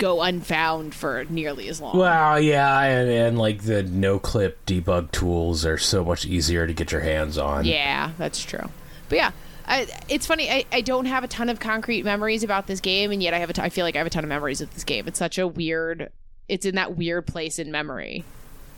[0.00, 1.96] go unfound for nearly as long.
[1.96, 6.72] Well, yeah, and, and like the no clip debug tools are so much easier to
[6.72, 7.64] get your hands on.
[7.66, 8.68] yeah, that's true.
[9.08, 9.30] But yeah,
[9.66, 10.50] I, it's funny.
[10.50, 13.38] I, I don't have a ton of concrete memories about this game, and yet I
[13.38, 15.06] have a t- I feel like I have a ton of memories of this game.
[15.06, 16.10] It's such a weird.
[16.48, 18.24] It's in that weird place in memory.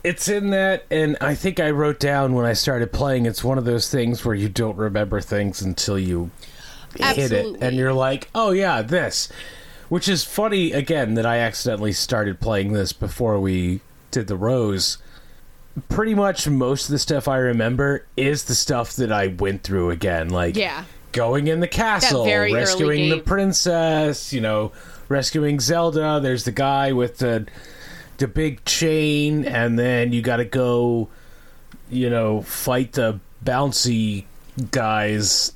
[0.03, 3.25] It's in that, and I think I wrote down when I started playing.
[3.25, 6.29] It's one of those things where you don't remember things until you
[6.97, 9.29] hit it, and you're like, "Oh yeah, this."
[9.93, 14.97] Which is funny again that I accidentally started playing this before we did the rose.
[15.87, 19.91] Pretty much most of the stuff I remember is the stuff that I went through
[19.91, 20.85] again, like Yeah.
[21.11, 24.71] going in the castle, rescuing the princess, you know,
[25.09, 26.19] rescuing Zelda.
[26.19, 27.45] There's the guy with the
[28.17, 31.07] the big chain, and then you got to go,
[31.91, 34.25] you know, fight the bouncy
[34.71, 35.51] guys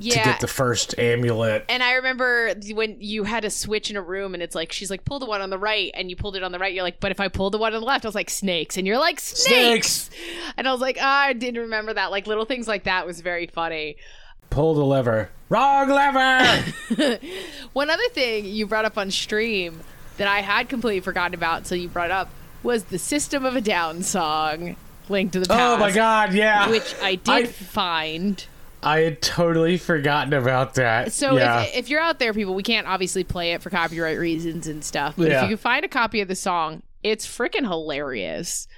[0.00, 0.14] Yeah.
[0.14, 1.64] to get the first amulet.
[1.68, 4.90] and I remember when you had a switch in a room, and it's like she's
[4.90, 6.72] like, "Pull the one on the right," and you pulled it on the right.
[6.72, 8.76] You're like, "But if I pull the one on the left," I was like, "Snakes,"
[8.76, 10.10] and you're like, "Snakes,", Snakes!
[10.56, 13.20] and I was like, ah, "I didn't remember that." Like little things like that was
[13.20, 13.96] very funny.
[14.50, 15.30] Pull the lever.
[15.50, 16.64] Wrong lever.
[17.72, 19.80] One other thing you brought up on stream
[20.16, 22.30] that I had completely forgotten about, so you brought up,
[22.62, 24.76] was the System of a Down song,
[25.08, 26.68] "Link to the Past." oh my god, yeah.
[26.70, 28.44] Which I did I- find.
[28.82, 31.12] I had totally forgotten about that.
[31.12, 31.62] So yeah.
[31.62, 34.84] if, if you're out there, people, we can't obviously play it for copyright reasons and
[34.84, 35.14] stuff.
[35.16, 35.38] But Yeah.
[35.38, 38.68] if you can find a copy of the song, it's freaking hilarious.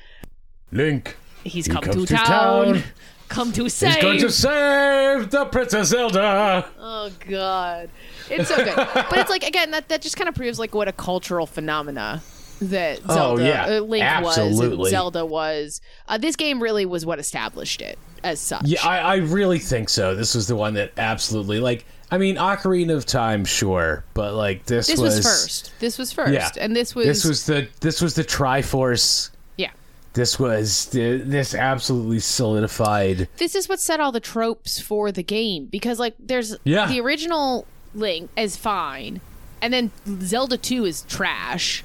[0.72, 2.26] Link He's He come to, to town,
[2.74, 2.82] town.
[3.28, 4.00] come to save.
[4.02, 6.66] going to save the Princess Zelda.
[6.78, 7.88] oh god,
[8.28, 8.74] it's so good.
[8.76, 12.22] but it's like again that that just kind of proves like what a cultural phenomena
[12.60, 13.64] that Oh, Zelda yeah.
[13.64, 14.76] uh, Link was, Absolutely.
[14.84, 15.80] and Zelda was.
[16.06, 18.64] Uh, this game really was what established it as such.
[18.64, 20.14] Yeah, I, I really think so.
[20.14, 21.84] This was the one that absolutely like.
[22.12, 25.72] I mean, Ocarina of Time, sure, but like this, this was, first.
[25.78, 29.30] This was first, Yeah, and this was this was the this was the Triforce.
[29.56, 29.70] yeah.
[30.14, 33.28] This was this absolutely solidified.
[33.36, 36.88] this is what set all the tropes for the game because like there's Yeah.
[36.88, 39.20] the original link is fine
[39.62, 39.90] and then
[40.22, 41.84] zelda 2 is trash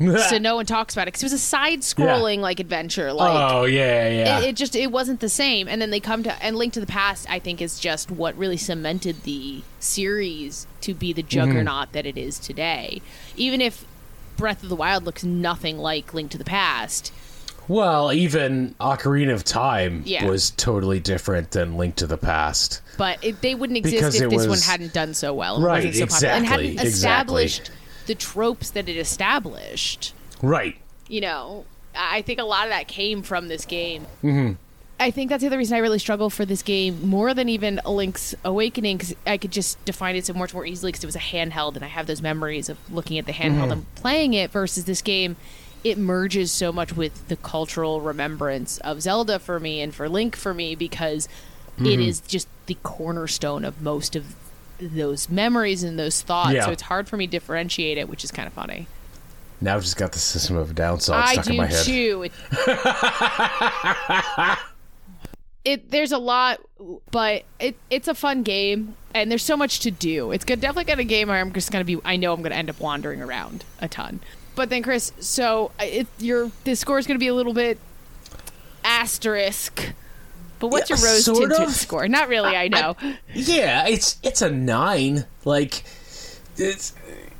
[0.00, 3.52] so no one talks about it because it was a side scrolling like adventure like
[3.52, 4.38] oh yeah, yeah.
[4.40, 6.80] it, it just it wasn't the same and then they come to and link to
[6.80, 11.16] the past i think is just what really cemented the series to be Mm-hmm.
[11.16, 13.02] the juggernaut that it is today
[13.36, 13.84] even if
[14.36, 17.12] breath of the wild looks nothing like link to the past
[17.68, 20.26] well, even Ocarina of Time Yeah.
[20.26, 22.80] was totally different than Link to the Past.
[22.98, 25.84] but it, they wouldn't exist Because if this one hadn't done so well and Right,
[25.84, 27.48] wasn't so popular and exactly, hadn't exactly.
[28.10, 30.12] The tropes that it established.
[30.42, 30.76] Right.
[31.06, 34.06] You know, I think a lot of that came from this game.
[34.24, 34.54] Mm-hmm.
[34.98, 37.80] I think that's the other reason I really struggle for this game more than even
[37.84, 41.06] a Link's Awakening because I could just define it so much more easily because it
[41.06, 43.72] was a handheld and I have those memories of looking at the handheld Mm-hmm.
[43.72, 45.36] and playing it versus this game.
[45.84, 50.34] It merges so much with the cultural remembrance of Zelda for me and for Link
[50.34, 51.26] for me because
[51.78, 52.02] it Mm-hmm.
[52.02, 54.34] is just the cornerstone of most of
[54.80, 56.52] those memories and those thoughts.
[56.54, 56.66] Yeah.
[56.66, 58.86] So it's hard for me to differentiate it, which is kind of funny.
[59.60, 61.66] Now I've just got the System of a Down song I stuck do in my
[61.66, 61.84] head.
[61.84, 62.22] too.
[62.24, 62.32] It-
[65.64, 66.60] it there's a lot,
[67.10, 70.32] but it it's a fun game, and there's so much to do.
[70.32, 71.98] It's good, definitely gonna game where I'm just gonna be.
[72.04, 74.20] I know I'm gonna end up wandering around a ton.
[74.54, 77.78] But then, Chris, so uh, it, your the score is gonna be a little bit
[78.84, 79.92] asterisk.
[80.60, 81.72] But what's Yeah, your rose sort tinted of.
[81.74, 82.06] score?
[82.06, 82.94] Not really, I know.
[83.34, 85.24] Yeah, it's it's a nine.
[85.44, 85.82] Like
[86.56, 86.94] it's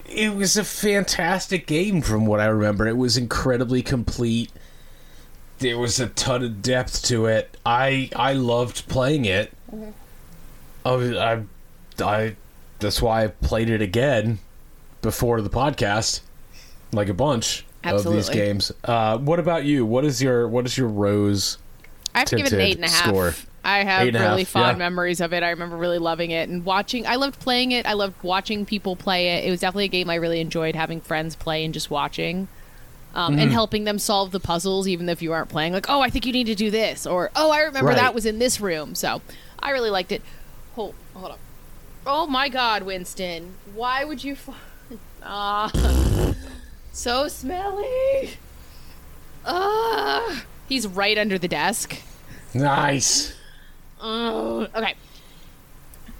[0.08, 2.88] it was a fantastic game from what I remember.
[2.88, 4.50] It was incredibly complete.
[5.58, 7.56] There was a ton of depth to it.
[7.66, 9.52] I I loved playing it.
[10.84, 11.42] I, was- I
[12.02, 12.36] I
[12.78, 14.38] that's why I played it again
[15.02, 16.22] before the podcast,
[16.92, 18.72] like a bunch of these games.
[18.84, 19.84] Uh, what about you?
[19.84, 21.58] What is your what is your rose?
[22.14, 23.06] I have to give it an eight and a half.
[23.08, 23.34] score.
[23.62, 24.88] I have really half, fond yeah.
[24.88, 25.42] memories of it.
[25.42, 27.06] I remember really loving it and watching.
[27.06, 27.84] I loved playing it.
[27.86, 29.44] I loved watching people play it.
[29.44, 32.48] It was definitely a game I really enjoyed having friends play and just watching.
[33.12, 33.40] Um, Mm-hmm.
[33.42, 35.72] And helping them solve the puzzles, even if you aren't playing.
[35.72, 37.96] Like, oh, I think you need to do this, or oh, I remember Right.
[37.96, 38.94] that was in this room.
[38.94, 39.20] So,
[39.58, 40.22] I really liked it.
[40.76, 41.38] Hold, hold on.
[42.06, 44.34] Oh my God, Winston, why would you?
[44.34, 44.48] F-
[45.24, 45.70] Ah,
[46.92, 48.30] so smelly.
[49.44, 52.00] Ah, he's right under the desk.
[52.54, 53.34] Nice.
[54.00, 54.94] Oh, okay.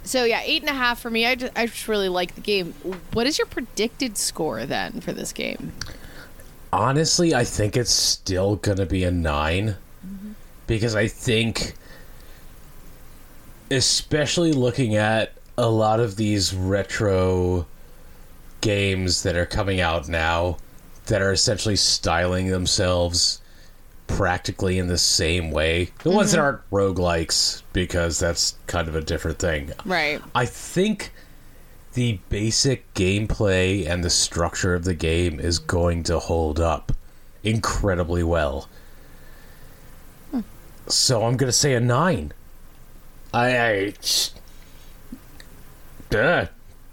[0.02, 1.24] So yeah, eight and a half for me.
[1.24, 2.72] I just, I just really like the game.
[3.12, 5.72] What is your predicted score then for this game?
[6.72, 10.32] Honestly, I think it's still gonna be a 9 mm-hmm.
[10.66, 11.74] because I think,
[13.70, 17.66] especially looking at a lot of these retro
[18.60, 20.58] games that are coming out now,
[21.06, 23.40] that are essentially styling themselves
[24.16, 25.90] practically in the same way.
[26.02, 29.72] The ones that aren't roguelikes, because that's kind of a different thing.
[29.84, 30.20] Right.
[30.34, 31.12] I think
[31.94, 36.92] the basic gameplay and the structure of the game is going to hold up
[37.42, 38.68] incredibly well.
[40.30, 40.40] Hmm.
[40.86, 42.32] So I'm gonna say a nine.
[43.32, 43.94] I, I
[46.10, 46.46] Duh.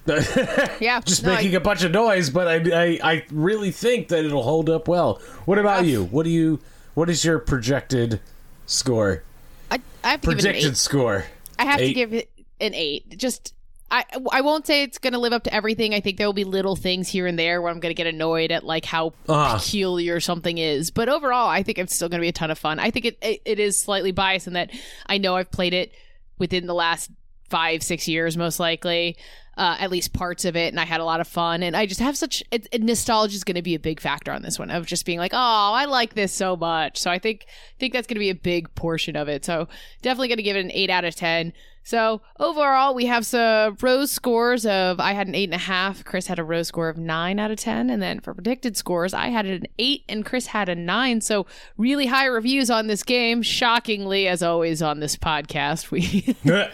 [0.79, 1.01] Yeah.
[1.01, 4.43] just no, making a bunch of noise, but I, I I really think that it'll
[4.43, 5.21] hold up well.
[5.45, 6.05] What about you?
[6.05, 6.59] What do you?
[6.97, 8.21] What is your projected
[8.65, 9.21] score?
[9.69, 10.77] I, I have to give it an Predicted eight.
[10.77, 11.25] score.
[11.59, 12.27] I have to give it
[12.59, 13.19] an eight.
[13.19, 13.53] Just
[13.91, 15.93] I I won't say it's going to live up to everything.
[15.93, 18.07] I think there will be little things here and there where I'm going to get
[18.07, 19.59] annoyed at like how Uh-huh.
[19.59, 20.89] peculiar something is.
[20.89, 22.79] But overall, I think it's still going to be a ton of fun.
[22.79, 24.71] I think it, it it is slightly biased in that
[25.05, 25.91] I know I've played it
[26.39, 27.11] within the last
[27.47, 29.17] five six years most likely.
[29.57, 31.63] Uh, at least parts of it, and I had a lot of fun.
[31.63, 32.43] And I just have such
[32.77, 35.33] nostalgia is going to be a big factor on this one of just being like,
[35.33, 36.99] oh, I like this so much.
[36.99, 37.47] So I think
[37.79, 39.43] think that's going to be a big portion of it.
[39.43, 39.67] So
[40.03, 41.53] definitely going to give it an eight out of ten.
[41.87, 46.03] So overall, we have some rose scores of I had an eight and a half.
[46.03, 49.13] Chris had a rose score of nine out of ten, and then for predicted scores,
[49.13, 51.21] I had an eight and Chris had a nine.
[51.21, 51.45] So
[51.77, 53.41] really high reviews on this game.
[53.41, 56.35] Shockingly, as always on this podcast, we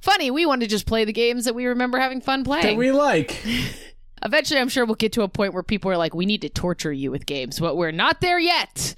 [0.00, 2.66] funny we want to just play the games that we remember having fun playing.
[2.66, 3.42] that we like.
[4.22, 6.48] Eventually, I'm sure we'll get to a point where people are like, "We need to
[6.48, 8.94] torture you with games," but we're not there yet.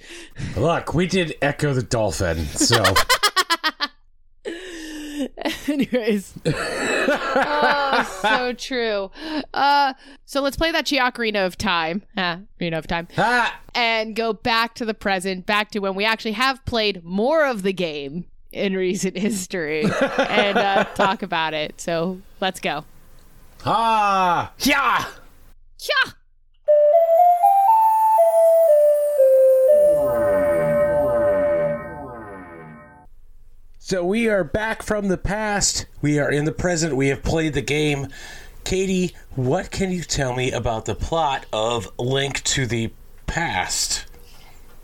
[0.55, 2.81] Look, we did Ecco the Dolphin, so
[5.67, 6.33] Anyways.
[6.45, 9.11] oh, so true.
[9.53, 9.93] Uh,
[10.25, 12.03] so let's play that Chiacarina of time.
[12.17, 13.07] Ah, Arena of time.
[13.17, 17.45] ah, And go back to the present, back to when we actually have played more
[17.45, 19.83] of the game in recent history
[20.17, 21.79] and uh, talk about it.
[21.79, 22.85] So let's go.
[23.65, 25.05] ah, yeah.
[25.79, 26.11] Yeah.
[33.77, 35.87] So we are back from the past.
[36.01, 36.95] We are in the present.
[36.95, 38.09] We have played the game.
[38.63, 42.91] Katie, what can you tell me about the plot of Link to the
[43.25, 44.05] Past?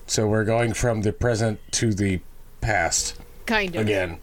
[0.07, 2.21] So we're going from the present to the
[2.61, 3.15] past
[3.45, 3.81] Kind of.
[3.81, 4.19] again.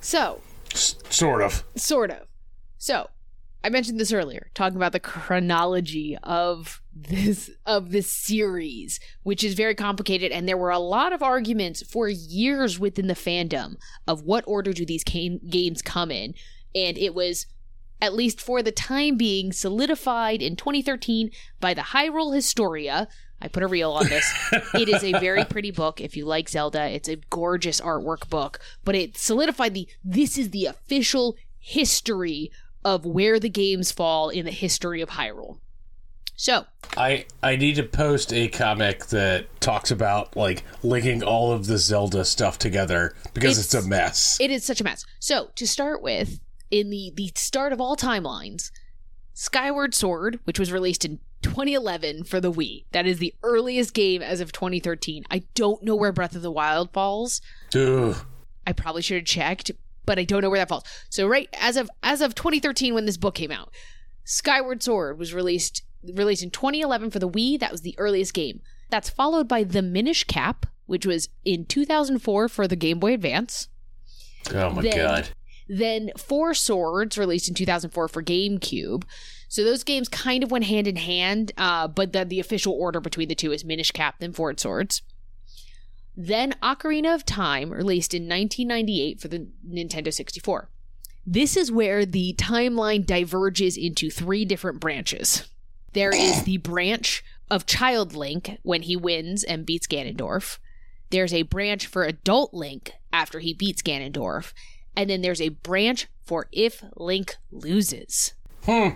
[0.00, 0.40] So,
[0.72, 1.64] S- sort of.
[1.76, 2.26] sort of.
[2.78, 3.08] So,
[3.62, 9.54] I mentioned this earlier, talking about the chronology of this of this series, which is
[9.54, 14.22] very complicated, and there were a lot of arguments for years within the fandom of
[14.22, 16.34] what order do these came, games come in,
[16.74, 17.46] and it was
[18.00, 23.08] at least for the time being solidified in 2013 by the Hyrule Historia.
[23.42, 24.30] I put a reel on this.
[24.74, 26.00] it is a very pretty book.
[26.00, 30.50] If you like Zelda, it's a gorgeous artwork book, but it solidified the this is
[30.50, 32.50] the official history
[32.84, 35.58] of where the games fall in the history of Hyrule.
[36.36, 36.64] So,
[36.96, 41.76] I I need to post a comic that talks about like linking all of the
[41.76, 44.38] Zelda stuff together because it's, It's- a mess.
[44.40, 45.04] it is such a mess.
[45.18, 48.70] So, to start with, in the the start of all timelines,
[49.34, 52.84] Skyward Sword, which was released in 2011 for the Wii.
[52.92, 55.24] That is the earliest game as of 2013.
[55.30, 57.40] I don't know where Breath of the Wild falls.
[57.74, 58.16] Ugh.
[58.66, 59.70] I probably should have checked,
[60.06, 60.84] but I don't know where that falls.
[61.08, 63.70] So right as of as of 2013 when this book came out,
[64.24, 65.82] Skyward Sword was released
[66.14, 67.58] released in 2011 for the Wii.
[67.58, 68.60] That was the earliest game.
[68.90, 73.68] That's followed by The Minish Cap, which was in 2004 for the Game Boy Advance.
[74.52, 75.28] Oh my Then- god.
[75.72, 79.04] Then Four Swords, released in 2004 for GameCube.
[79.50, 83.00] So those games kind of went hand in hand, uh, but the, the official order
[83.00, 85.02] between the two is Minish Cap, then Four Swords.
[86.16, 90.68] Then Ocarina of Time, released in 1998 for the Nintendo 64.
[91.26, 95.48] This is where the timeline diverges into three different branches.
[95.94, 100.58] There is the branch of Child Link when he wins and beats Ganondorf.
[101.10, 104.52] There's a branch for Adult Link after he beats Ganondorf.
[104.94, 108.34] And then there's a branch for if Link loses.
[108.64, 108.90] Hmm.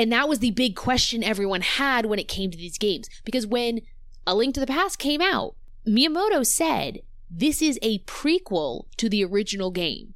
[0.00, 3.06] And that was the big question everyone had when it came to these games.
[3.22, 3.82] Because when
[4.26, 9.22] A Link to the Past came out, Miyamoto said this is a prequel to the
[9.22, 10.14] original game.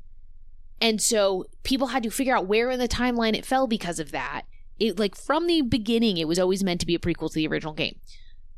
[0.80, 4.10] And so people had to figure out where in the timeline it fell because of
[4.10, 4.44] that.
[4.78, 7.46] It like from the beginning it was always meant to be a prequel to the
[7.46, 7.96] original game.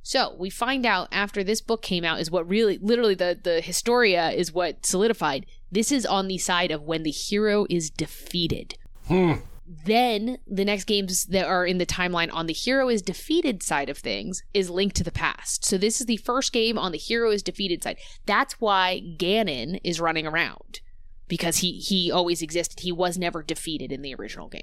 [0.05, 3.61] So we find out after this book came out is what really literally the the
[3.61, 5.45] Historia is what solidified.
[5.73, 8.79] This is on the side of when the hero is defeated.
[9.09, 9.33] Hmm.
[9.67, 13.89] Then the next games that are in the timeline on the hero is defeated side
[13.89, 15.65] of things is linked to the Past.
[15.65, 17.99] So this is the first game on the hero is defeated side.
[18.27, 20.81] That's why Ganon is running around
[21.29, 22.81] because he he always existed.
[22.81, 24.63] He was never defeated in the original game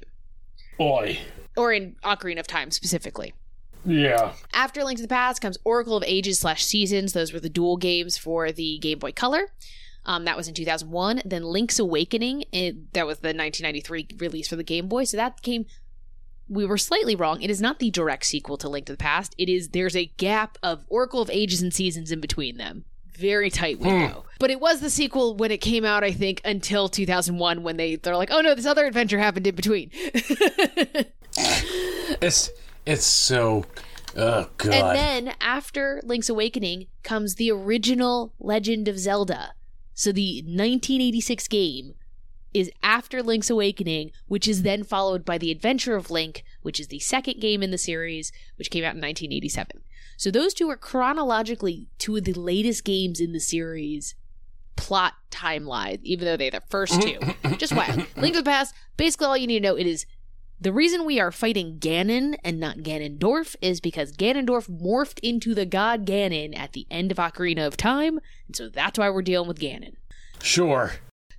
[0.77, 1.19] Boy.
[1.57, 3.33] or in Ocarina of Time specifically.
[3.85, 4.33] Yeah.
[4.53, 7.11] After Link to the Past comes Oracle of Ages slash Seasons.
[7.11, 9.47] Those were the dual games for the Game Boy Color.
[10.05, 11.21] Um, that was in 2001.
[11.25, 15.03] Then Link's Awakening, it, that was the 1993 release for the Game Boy.
[15.05, 15.65] So that came.
[16.49, 17.41] We were slightly wrong.
[17.41, 19.33] It is not the direct sequel to Link to the Past.
[19.37, 22.83] It is there's a gap of Oracle of Ages and Seasons in between them.
[23.15, 24.25] Very tight window.
[24.39, 27.95] But it was the sequel when it came out, I think, until 2001 when they
[27.95, 29.91] they're like, oh no, this other adventure happened in between.
[32.21, 32.51] It's
[32.85, 33.65] it's so
[34.15, 34.73] oh god.
[34.73, 39.53] And then after Link's Awakening comes the original Legend of Zelda.
[39.93, 41.93] So the 1986 game
[42.53, 46.87] is after Link's Awakening, which is then followed by The Adventure of Link, which is
[46.87, 49.81] the second game in the series, which came out in 1987.
[50.17, 54.15] So those two are chronologically two of the latest games in the series
[54.75, 57.17] plot timeline, even though they're the first two.
[57.57, 58.05] Just wild.
[58.17, 60.05] Link to the Past, basically all you need to know it is
[60.63, 65.65] the reason we are fighting Ganon and not Ganondorf is because Ganondorf morphed into the
[65.65, 69.49] god Ganon at the end of Ocarina of Time, and so that's why we're dealing
[69.49, 69.95] with Ganon.
[70.41, 70.93] sure.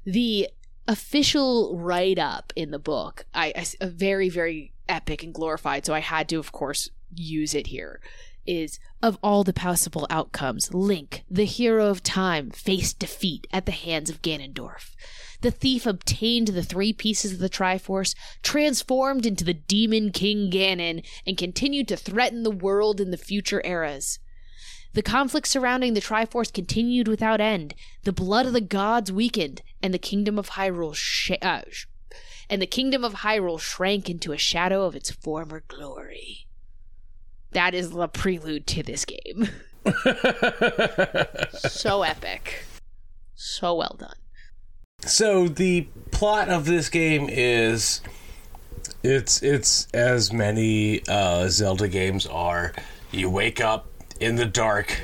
[0.05, 0.51] The
[0.87, 5.95] official write up in the book, I, I a very very epic and glorified, so
[5.95, 8.01] I had to of course use it here.
[8.47, 13.73] Is of all the possible outcomes, Link, the hero of time, faced defeat at the
[13.73, 14.95] hands of Ganondorf.
[15.45, 21.05] The thief obtained the three pieces of the Triforce, transformed into the demon King Ganon,
[21.27, 24.19] and continued to threaten the world in the future eras.
[24.95, 27.75] The conflict surrounding the Triforce continued without end.
[28.05, 31.89] The blood of the gods weakened, and the kingdom of Hyrule sh- uh, sh-
[32.49, 36.47] and the kingdom of Hyrule shrank into a shadow of its former glory.
[37.51, 39.51] That is the prelude to this game.
[41.59, 42.65] so epic.
[43.35, 44.17] So well done.
[45.07, 48.01] So the plot of this game is
[49.03, 52.73] it's it's as many uh, Zelda games are.
[53.11, 53.87] You wake up
[54.19, 54.99] in the dark.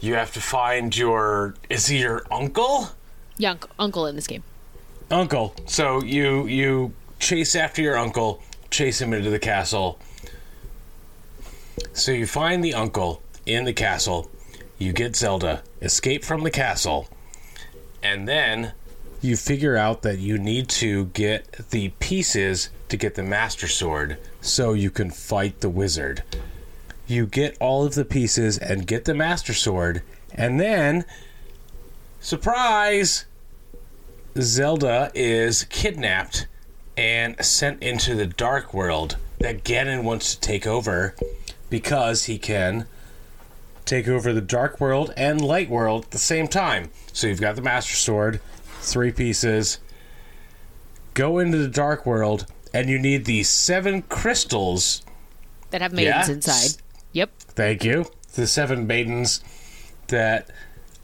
[0.00, 2.88] You have to find your is he your uncle?
[3.38, 4.42] Yeah, uncle, uncle in this game.
[5.10, 5.54] Uncle.
[5.66, 10.00] So you you chase after your uncle, chase him into the castle.
[11.92, 14.30] So you find the uncle in the castle.
[14.78, 17.08] You get Zelda, escape from the castle,
[18.02, 18.72] and then
[19.20, 24.18] you figure out that you need to get the pieces to get the Master Sword
[24.40, 26.22] so you can fight the wizard.
[27.06, 30.02] You get all of the pieces and get the Master Sword,
[30.32, 31.04] and then
[32.20, 33.26] surprise!
[34.38, 36.46] Zelda is kidnapped
[36.96, 41.14] and sent into the dark world that Ganon wants to take over
[41.70, 42.86] because he can
[43.84, 46.90] take over the dark world and light world at the same time.
[47.12, 48.40] So you've got the Master Sword,
[48.92, 49.78] three pieces.
[51.14, 55.02] Go into the dark world, and you need the seven crystals.
[55.70, 56.34] That have maidens Yeah?
[56.34, 56.82] inside.
[57.12, 57.30] Yep.
[57.38, 58.06] Thank you.
[58.34, 59.42] The seven maidens
[60.08, 60.50] that.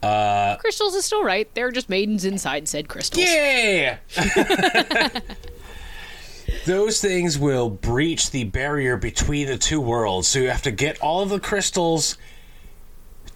[0.03, 1.47] Uh, Crystals is still right.
[1.55, 3.23] They're just maidens inside said crystals.
[3.25, 3.97] Yeah!
[6.65, 10.27] Those things will breach the barrier between the two worlds.
[10.27, 12.17] So you have to get all of the crystals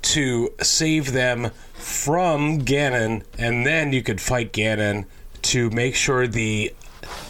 [0.03, 5.05] to save them from Ganon, and then you could fight Ganon
[5.43, 6.73] to make sure the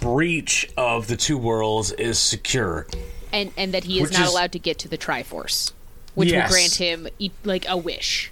[0.02, 2.88] breach of the two worlds is secure.
[3.34, 5.74] and and that he is Which not is- allowed to get to the Triforce,
[6.16, 6.50] which Yes.
[6.50, 7.08] will grant him
[7.44, 8.32] like a wish.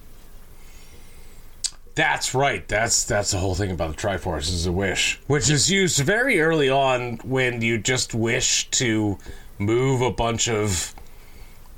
[1.96, 2.68] That's right.
[2.68, 6.42] That's that's the whole thing about the Triforce is a wish, which is used very
[6.42, 9.18] early on when you just wish to
[9.60, 10.94] move a bunch of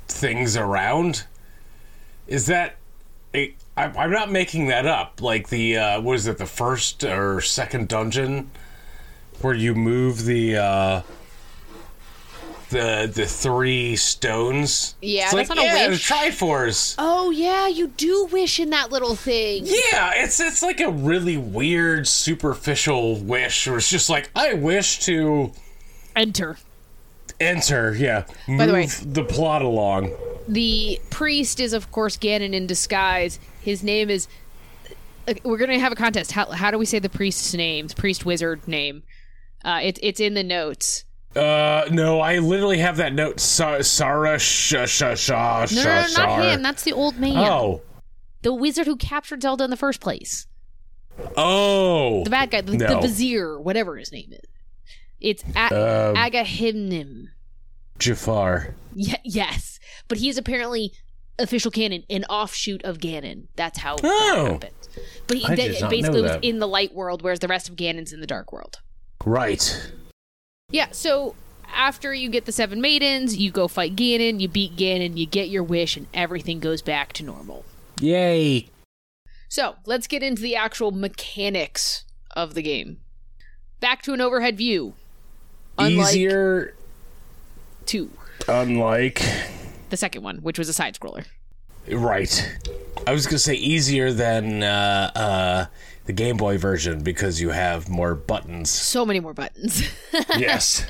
[0.08, 1.24] things around.
[2.28, 2.76] Is that?
[3.34, 5.20] I, I'm I'm not making that up.
[5.20, 6.38] Like the uh, what is it?
[6.38, 8.50] The first or second dungeon
[9.40, 11.02] where you move the uh,
[12.70, 14.94] the the three stones.
[15.00, 16.08] Yeah, it's that's like, not a yeah, wish.
[16.08, 16.94] the Triforce.
[16.98, 19.64] Oh yeah, you do wish in that little thing.
[19.66, 23.66] Yeah, it's it's like a really weird, superficial wish.
[23.66, 25.52] Where it's just like I wish to
[26.16, 26.58] Enter.
[27.40, 27.94] Enter.
[27.94, 30.10] Yeah, move By the way- the plot along.
[30.46, 33.38] The priest is of course Ganon in disguise.
[33.60, 34.28] His name is.
[35.44, 36.32] We're gonna have a contest.
[36.32, 37.86] How how do we say the priest's name?
[37.88, 39.02] The priest wizard name.
[39.64, 41.04] Uh, it's it's in the notes.
[41.36, 43.38] Uh, no, I literally have that note.
[43.38, 46.62] Sa- Sarah Sha Sha Sha No, no, no, not him.
[46.62, 47.36] That's the old man.
[47.36, 47.82] Oh,
[48.40, 50.46] The wizard who captured Zelda in the first place.
[51.36, 54.40] oh, The bad guy, the, the vizier, whatever his name is.
[55.20, 57.28] It's A- Um, Agahimnim.
[57.98, 58.74] Jafar.
[58.94, 60.92] Ye- yes, but he is apparently
[61.38, 63.46] official canon, an offshoot of Ganon.
[63.56, 64.02] That's how Oh.
[64.02, 64.72] that happened.
[65.26, 65.56] But he I that
[65.90, 68.80] basically was in the light world, whereas the rest of Ganon's in the dark world.
[69.24, 69.90] Right.
[70.70, 71.34] Yeah, so
[71.72, 75.48] after you get the seven maidens, you go fight Ganon, you beat Ganon, you get
[75.48, 77.64] your wish, and everything goes back to normal.
[78.00, 78.68] Yay.
[79.48, 82.04] So let's get into the actual mechanics
[82.36, 82.98] of the game.
[83.80, 84.94] Back to an overhead view.
[85.78, 86.74] Unlike Easier.
[87.86, 88.10] two,
[88.46, 89.22] Unlike.
[89.90, 91.24] the second one, which was a side scroller.
[91.90, 92.58] Right.
[93.06, 95.66] I was gonna say easier than uh, uh,
[96.04, 98.70] the Game Boy version because you have more buttons.
[98.70, 99.82] So many more buttons.
[100.36, 100.86] yes.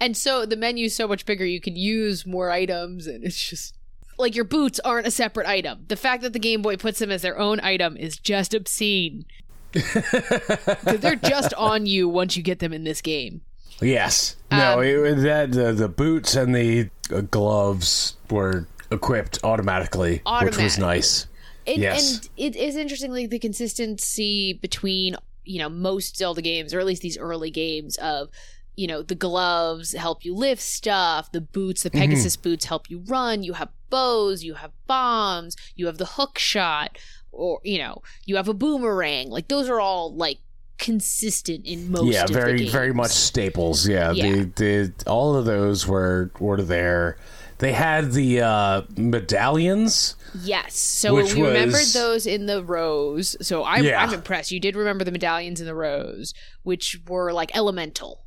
[0.00, 3.74] and so the menu's so much bigger, you can use more items, and it's just.
[4.18, 5.84] Like your boots aren't a separate item.
[5.88, 9.26] The fact that the Game Boy puts them as their own item is just obscene.
[9.72, 13.42] they're just on you once you get them in this game.
[13.80, 14.36] Yes.
[14.50, 20.56] No, Um, it, that the, the boots and the uh, gloves were equipped automatically, which
[20.56, 21.26] was nice.
[21.66, 22.14] And, Yes.
[22.16, 26.86] and it is interesting, like the consistency between you know most Zelda games, or at
[26.86, 28.28] least these early games of
[28.76, 33.00] you know the gloves help you lift stuff, the boots, the Pegasus boots help you
[33.06, 33.42] run.
[33.42, 36.98] You have bows, you have bombs, you have the hook shot,
[37.32, 39.28] or you know you have a boomerang.
[39.30, 40.38] Like those are all like
[40.78, 42.06] consistent in most.
[42.06, 43.86] yeah, of the very very much staples.
[43.88, 44.30] Yeah, Yeah.
[44.30, 47.16] The, the all of those were were there.
[47.58, 50.14] They had the uh, medallions.
[50.42, 50.76] Yes.
[50.76, 53.34] So we remembered those in the rows.
[53.40, 54.02] So I'm, Yeah.
[54.02, 54.50] I'm impressed.
[54.50, 58.20] You did remember the medallions in the rows, which were like elemental.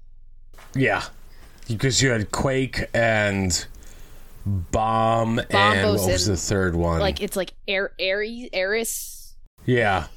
[0.74, 1.04] Yeah,
[1.68, 3.66] because you had Quake and
[4.46, 7.00] Bomb, and what was the third one?
[7.00, 9.36] Like it's like Air Aries Eris.
[9.66, 10.08] yeah,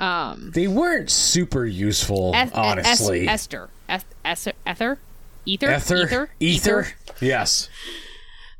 [0.00, 3.28] Um they weren't super useful, Eth- honestly.
[3.28, 3.70] Es- Esther.
[3.88, 4.98] Eth- Ether Ether?
[5.46, 5.70] Ether?
[5.70, 5.70] Ether,
[6.00, 6.30] Ether?
[6.40, 6.88] ether,
[7.20, 7.68] yes.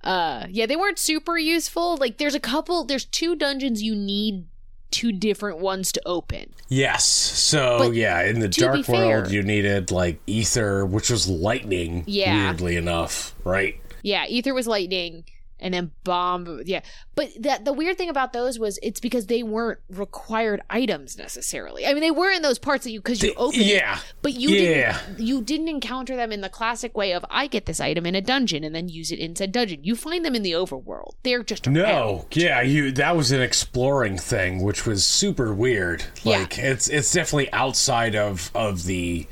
[0.02, 1.96] Uh yeah, they weren't super useful.
[1.96, 4.46] Like there's a couple there's two dungeons you need
[4.90, 6.52] two different ones to open.
[6.68, 7.04] Yes.
[7.04, 12.04] So But yeah, in the dark world, fair- you needed like ether, which was lightning.
[12.06, 12.50] Yeah.
[12.50, 13.80] Weirdly enough, right?
[14.02, 15.24] Yeah, Ether was lightning,
[15.64, 16.60] and then bomb.
[16.64, 16.82] Yeah,
[17.16, 21.86] but that the weird thing about those was it's because they weren't required items necessarily.
[21.86, 23.98] I mean, they were in those parts that you because you opened it, Yeah.
[24.22, 25.00] but you Yeah.
[25.06, 25.26] didn't.
[25.26, 28.20] You didn't encounter them in the classic way of I get this item in a
[28.20, 29.80] dungeon and then use it in said dungeon.
[29.82, 31.14] You find them in the overworld.
[31.22, 31.74] They're just around.
[31.74, 36.04] No, yeah, you that was an exploring thing, which was super weird.
[36.22, 36.40] Yeah.
[36.40, 39.26] Like it's it's definitely outside of of the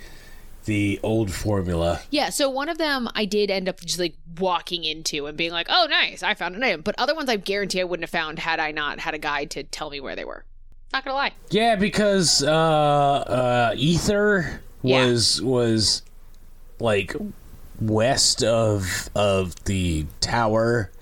[0.64, 2.00] the old formula.
[2.10, 5.52] Yeah, so one of them I did end up just like walking into and being
[5.52, 8.10] like, "Oh, nice, I found an item." But other ones I guarantee I wouldn't have
[8.10, 10.44] found had I not had a guide to tell me where they were.
[10.92, 11.32] Not gonna lie.
[11.50, 15.06] Yeah, because uh uh ether Yeah.
[15.06, 16.02] was was
[16.78, 17.14] like
[17.80, 20.92] west of of the tower.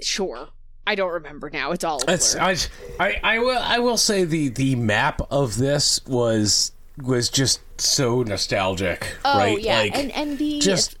[0.00, 0.48] Sure.
[0.86, 1.72] I don't remember now.
[1.72, 2.34] It's all It's.
[2.36, 2.56] I,
[2.98, 8.22] I I will I will say the the map of this was was just so
[8.22, 9.60] nostalgic, Oh right?
[9.60, 10.96] yeah, Like and and the just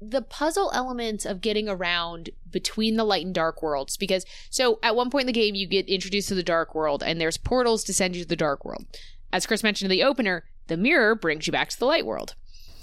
[0.00, 4.94] the puzzle elements of getting around between the light and dark worlds because so at
[4.94, 7.82] one point in the game you get introduced to the dark world and there's portals
[7.84, 8.84] to send you to the dark world.
[9.32, 12.34] As Chris mentioned in the opener, the mirror brings you back to the light world.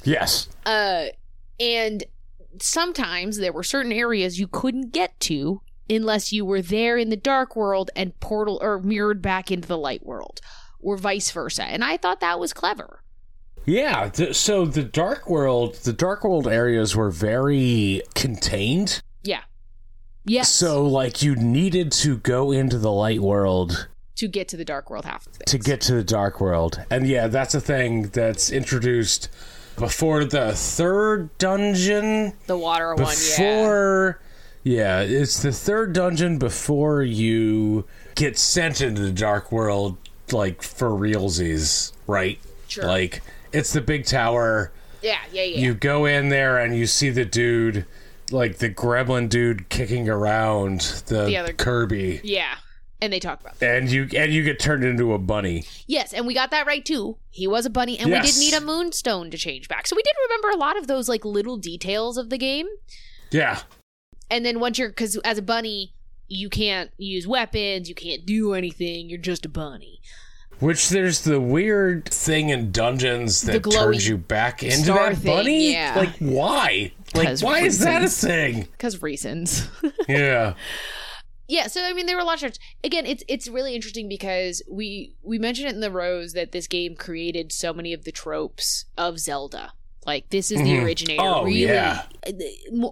[0.03, 0.49] yes.
[0.65, 1.07] Uh
[1.59, 2.03] and
[2.59, 7.15] sometimes there were certain areas you couldn't get to unless you were there in the
[7.17, 10.39] dark world and portal or mirrored back into the light world
[10.83, 11.63] or vice versa.
[11.63, 13.01] And I thought that was clever.
[13.65, 19.01] Yeah, th- so the dark world, the dark world areas were very contained.
[19.23, 19.41] Yeah.
[20.25, 20.49] Yes.
[20.49, 24.89] So like you needed to go into the light world to get to the dark
[24.89, 26.83] world half to get to the dark world.
[26.89, 29.29] And yeah, that's a thing that's introduced
[29.77, 32.33] before the third dungeon.
[32.47, 33.05] the water one, yeah.
[33.07, 34.21] Before
[34.63, 39.97] yeah, it's the third dungeon before you get sent into the dark world
[40.31, 42.39] like for realsies, right?
[42.67, 42.85] Sure.
[42.85, 43.21] Like
[43.51, 44.71] it's the big tower.
[45.01, 45.57] Yeah, yeah, yeah.
[45.59, 47.85] You go in there and you see the dude
[48.31, 52.21] like the gremlin dude kicking around the, The other- Kirby.
[52.23, 52.55] yeah.
[53.01, 53.75] And they talk about that.
[53.79, 55.65] And you and you get turned into a bunny.
[55.87, 57.17] Yes, and we got that right too.
[57.31, 58.33] He was a bunny, and we Yes.
[58.33, 59.87] did need a moonstone to change back.
[59.87, 62.65] So we did remember a lot of those like little details of the game.
[63.29, 63.59] Yeah.
[64.31, 65.93] And then once you're, because as a bunny,
[66.33, 69.09] you can't use weapons, you can't do anything.
[69.09, 70.01] You're just a bunny.
[70.59, 75.35] Which there's the weird thing in dungeons that turns you back into star that thing,
[75.35, 75.73] bunny.
[75.73, 75.93] yeah.
[75.97, 76.93] Like why?
[77.15, 78.67] Like why is that a thing?
[78.71, 79.67] Because reasons.
[80.07, 80.53] Yeah.
[81.47, 82.59] yeah, so I mean, there were a lot of shirts.
[82.83, 86.67] Again, it's it's really interesting because we we mentioned it in the rose that this
[86.67, 89.73] game created so many of the tropes of Zelda.
[90.05, 90.83] Like this is the Mhm.
[90.83, 92.03] originator, Oh, really, yeah.
[92.27, 92.31] uh,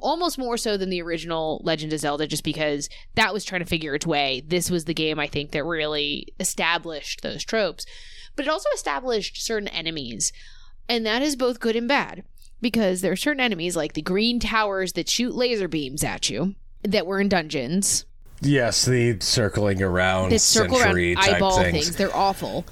[0.02, 3.68] almost more so than the original Legend of Zelda, just because that was trying to
[3.68, 4.44] figure its way.
[4.48, 7.86] This was the game I think that really established those tropes,
[8.36, 10.32] but it also established certain enemies,
[10.88, 12.24] and that is both good and bad
[12.62, 16.56] because there are certain enemies like the green towers that shoot laser beams at you
[16.84, 18.06] that were in dungeons
[18.44, 21.72] Yes, the circling around that circle around century type eyeball things.
[21.86, 21.96] things.
[21.96, 22.66] They're awful.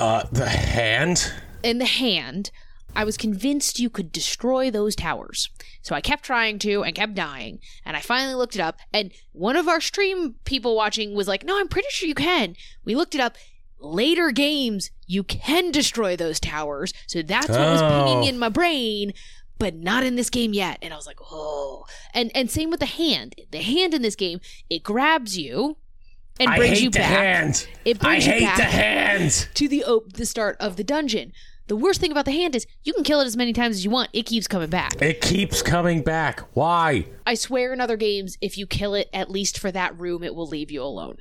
[0.00, 1.32] Uh the hand.
[1.64, 2.50] In the hand,
[2.96, 5.50] I was convinced you could destroy those towers.
[5.82, 7.58] So I kept trying to and kept dying.
[7.84, 8.78] And I finally looked it up.
[8.92, 12.56] And one of our stream people watching was like, No, I'm pretty sure you can.
[12.84, 13.36] We looked it up.
[13.80, 16.92] Later games, you can destroy those towers.
[17.06, 18.28] So that's what was pinging Oh.
[18.28, 19.12] in my brain.
[19.58, 20.78] But not in this game yet.
[20.82, 21.84] And I was like, oh.
[22.12, 23.34] And and same with the hand.
[23.50, 24.40] The hand in this game,
[24.70, 25.76] it grabs you
[26.40, 27.10] and I brings you the back.
[27.10, 27.68] hand.
[27.84, 29.48] It I brings you hate back the hand.
[29.54, 31.32] to the op- the start of the dungeon.
[31.66, 33.84] The worst thing about the hand is you can kill it as many times as
[33.84, 34.10] you want.
[34.12, 35.00] It keeps coming back.
[35.00, 36.40] It keeps coming back.
[36.54, 37.06] Why?
[37.26, 40.34] I swear in other games, if you kill it at least for that room, it
[40.34, 41.16] will leave you alone.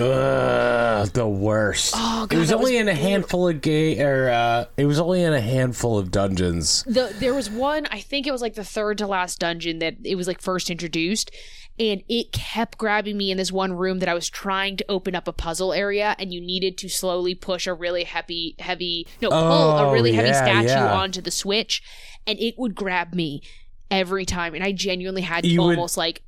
[0.00, 1.94] Ugh, the worst.
[1.96, 5.22] Oh, it was only was in a handful of gay or uh it was only
[5.22, 6.82] in a handful of dungeons.
[6.84, 9.94] The there was one, I think it was like the third to last dungeon that
[10.02, 11.30] it was like first introduced,
[11.78, 15.14] and it kept grabbing me in this one room that I was trying to open
[15.14, 19.28] up a puzzle area, and you needed to slowly push a really heavy, heavy no
[19.30, 20.92] pull Oh, a really oh, heavy yeah, statue yeah.
[20.94, 21.82] onto the switch,
[22.26, 23.42] and it would grab me
[23.90, 26.22] every time, and I genuinely had You would- almost like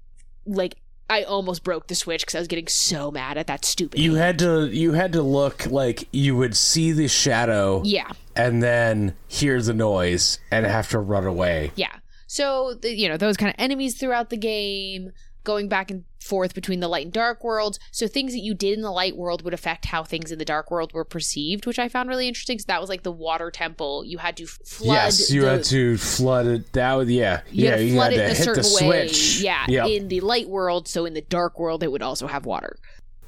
[0.46, 0.76] like.
[1.10, 3.98] I almost broke the switch because I was getting so mad at that stupid.
[3.98, 4.26] You hand.
[4.26, 9.14] had to you had to look like you would see the shadow yeah, and then
[9.26, 11.72] hear the noise and have to run away.
[11.76, 11.96] Yeah.
[12.26, 15.12] So, you know, those kind of enemies throughout the game,
[15.48, 17.80] going back and forth between the light and dark worlds.
[17.90, 20.44] So, things that you did in the light world would affect how things in the
[20.44, 22.58] dark world were perceived, which I found really interesting.
[22.58, 24.04] So, that was like the water temple.
[24.04, 24.94] You had to flood.
[24.94, 26.72] yes, you the, had to flood it.
[26.74, 27.70] That would yeah, You yeah.
[27.70, 29.08] had to you flood had it to hit certain the way.
[29.08, 29.40] switch.
[29.40, 29.64] Yeah.
[29.68, 29.88] Yep.
[29.88, 30.86] In the light world.
[30.86, 32.76] So, in the dark world, it would also have water.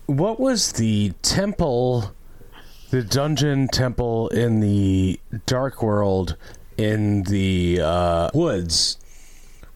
[0.04, 2.14] What was the temple,
[2.90, 6.36] the dungeon temple in the dark world
[6.76, 8.98] in the uh, woods,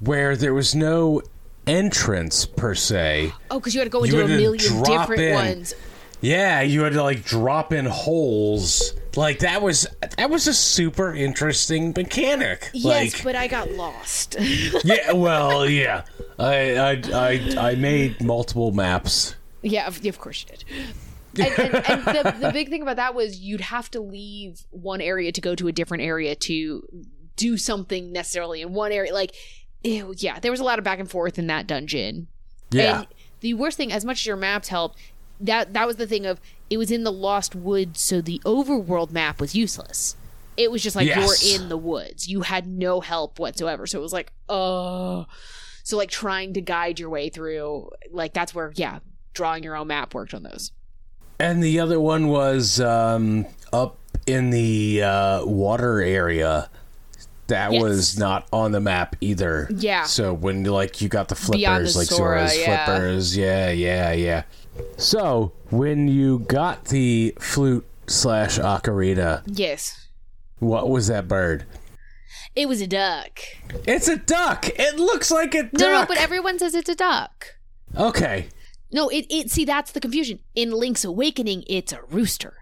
[0.00, 1.22] where there was no
[1.66, 3.32] entrance per se?
[3.50, 5.34] Oh, because you had to go into a million different in.
[5.34, 5.74] ones.
[6.20, 8.94] Yeah, you had to like drop in holes.
[9.14, 9.86] Like that was
[10.16, 12.70] that was a super interesting mechanic.
[12.72, 14.36] Yes, like, but I got lost.
[14.84, 16.04] yeah, well, yeah.
[16.38, 19.36] I, I I I made multiple maps.
[19.62, 20.64] Yeah, of, of course you did.
[21.36, 25.00] And, and, and the, the big thing about that was you'd have to leave one
[25.00, 26.86] area to go to a different area to
[27.34, 29.12] do something necessarily in one area.
[29.12, 29.34] Like,
[29.84, 32.26] ew, yeah, there was a lot of back and forth in that dungeon.
[32.70, 32.98] Yeah.
[33.00, 33.06] And
[33.40, 34.98] the worst thing, as much as your maps helped,
[35.40, 39.10] that that was the thing of it was in the Lost Woods, so the overworld
[39.10, 40.16] map was useless.
[40.56, 41.44] It was just like Yes.
[41.44, 42.28] you're in the woods.
[42.28, 43.86] You had no help whatsoever.
[43.86, 45.26] So it was like, oh.
[45.82, 49.00] So like trying to guide your way through, like that's where, yeah,
[49.34, 50.72] drawing your own map worked on those.
[51.38, 56.70] And the other one was um, up in the uh, water area.
[57.48, 57.82] That Yes.
[57.82, 59.68] was not on the map either.
[59.76, 60.04] Yeah.
[60.04, 62.84] So when like you got the Beyond the flippers, like Zora's yeah.
[62.86, 64.42] flippers, yeah, yeah, yeah.
[64.96, 70.08] So when you got the flute slash ocarina, Yes.
[70.58, 71.64] what was that bird?
[72.56, 73.40] It was a duck.
[73.86, 74.68] It's a duck.
[74.76, 75.72] It looks like a duck.
[75.80, 77.56] No, no, but everyone says it's a duck.
[77.96, 78.46] Okay.
[78.92, 80.38] No, it, it see that's the confusion.
[80.54, 82.54] In Link's Awakening, it's a rooster.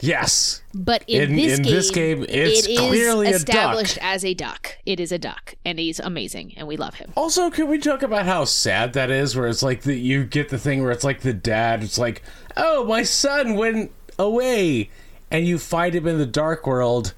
[0.00, 0.62] Yes.
[0.74, 3.36] But in, In- this, in game, this game, it's it is clearly a duck.
[3.38, 4.76] established as a duck.
[4.84, 7.12] It is a duck, and he's amazing, and we love him.
[7.16, 9.34] Also, can we talk about how sad that is?
[9.34, 11.82] Where it's like that you get the thing where it's like the dad.
[11.82, 12.22] It's like,
[12.56, 14.90] oh, my son went away,
[15.30, 17.14] and you find him in the dark world,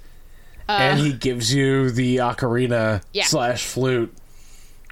[0.68, 3.00] and he gives you the ocarina Uh.
[3.12, 3.24] Yeah.
[3.24, 4.14] slash flute.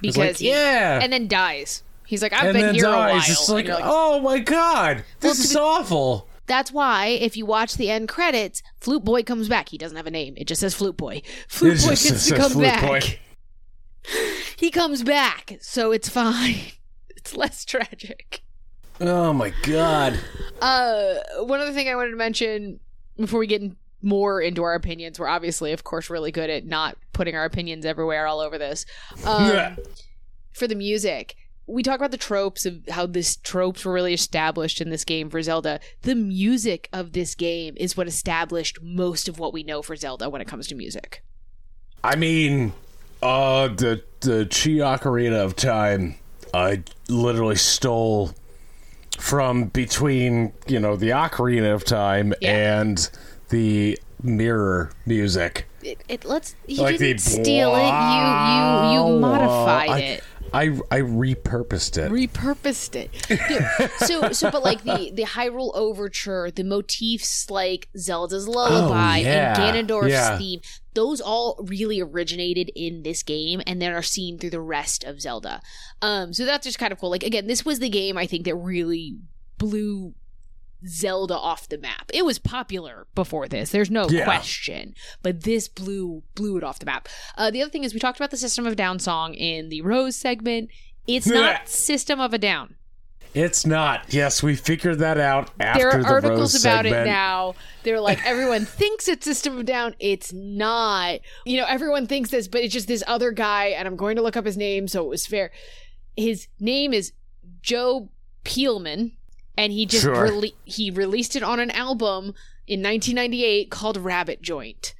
[0.03, 0.99] Because like, he, yeah.
[1.01, 1.83] and then dies.
[2.05, 3.17] He's like, I've and been here a while.
[3.17, 6.29] It's like, like, oh my god, this to is be- awful.
[6.47, 9.69] That's why if you watch the end credits, Flute Boy comes back.
[9.71, 10.35] He doesn't have a name.
[10.37, 11.23] It just says Flute Boy.
[11.49, 12.83] Flute Boy gets to come back.
[12.83, 13.01] Boy.
[14.57, 16.57] He comes back, so it's fine.
[17.17, 18.43] It's less tragic.
[19.01, 20.17] Oh my god.
[20.63, 22.79] Uh, one other thing I wanted to mention
[23.17, 26.65] before we get in- more into our opinions, we're obviously, of course, really good at
[26.67, 28.87] not putting our opinions everywhere, all over this.
[29.27, 29.77] Um,
[30.53, 31.35] for the music,
[31.67, 35.29] we talk about the tropes of how this tropes were really established in this game
[35.31, 35.81] for Zelda.
[36.03, 40.31] The music of this game is what established most of what we know for Zelda
[40.31, 41.23] when it comes to music.
[42.05, 42.73] I mean,
[43.23, 46.15] uh, the the Chi Ocarina of Time,
[46.55, 48.33] I literally stole
[49.19, 52.81] from between you know the Ocarina of Time Yeah.
[52.81, 53.11] and
[53.49, 55.67] the mirror music.
[55.83, 57.87] It, it let's you Like didn't steal it.
[57.87, 60.25] You you you modified I, it.
[60.57, 62.11] I I repurposed it.
[62.11, 63.11] repurposed it.
[63.29, 69.21] Dude, so so but like the the Hyrule Overture, the motifs like Zelda's Lullaby Oh,
[69.23, 70.39] yeah, and Ganondorf's yeah.
[70.39, 70.61] theme,
[70.95, 75.21] those all really originated in this game and then are seen through the rest of
[75.21, 75.61] Zelda.
[76.01, 77.11] Um so that's just kind of cool.
[77.11, 79.19] Like again, this was the game I think that really
[79.59, 80.15] blew
[80.87, 82.11] Zelda off the map.
[82.13, 83.71] It was popular before this.
[83.71, 84.25] There's no Yeah.
[84.25, 87.09] question, but this blew blew it off the map.
[87.39, 89.81] Uh, the other thing is we talked about the System of Down song in the
[89.83, 90.71] Rose segment.
[91.07, 92.75] It's not System of a Down.
[93.35, 94.15] It's not.
[94.15, 97.07] Yes, we figured that out after There are the articles about segment.
[97.07, 97.55] it now.
[97.83, 99.95] They're like everyone thinks it's System of Down.
[100.01, 101.21] It's not.
[101.45, 104.23] You know, everyone thinks this, but it's just this other guy, and I'm going to
[104.23, 105.51] look up his name so it was fair.
[106.17, 107.13] His name is
[107.61, 108.09] Joe
[108.45, 109.13] Peelman,
[109.57, 110.15] and he just Sure.
[110.29, 112.35] rele- he released it on an album
[112.67, 114.95] in 1998 called Rabbit Joint.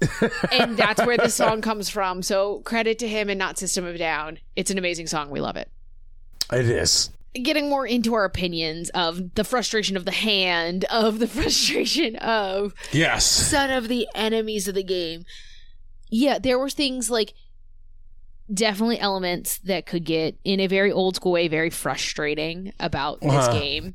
[0.52, 2.22] and that's where the song comes from.
[2.22, 4.38] So credit to him and not System of Down.
[4.56, 5.28] It's an amazing song.
[5.30, 5.68] We love it
[6.52, 7.10] It is.
[7.34, 12.72] getting more into our opinions of the frustration of the hand, of the frustration of
[12.92, 13.26] Yes.
[13.26, 15.24] son of the enemies of the game.
[16.08, 17.34] Yeah, there were things like
[18.52, 23.32] definitely elements that could get in a very old school way very frustrating about this
[23.32, 23.52] Uh-huh.
[23.58, 23.94] game.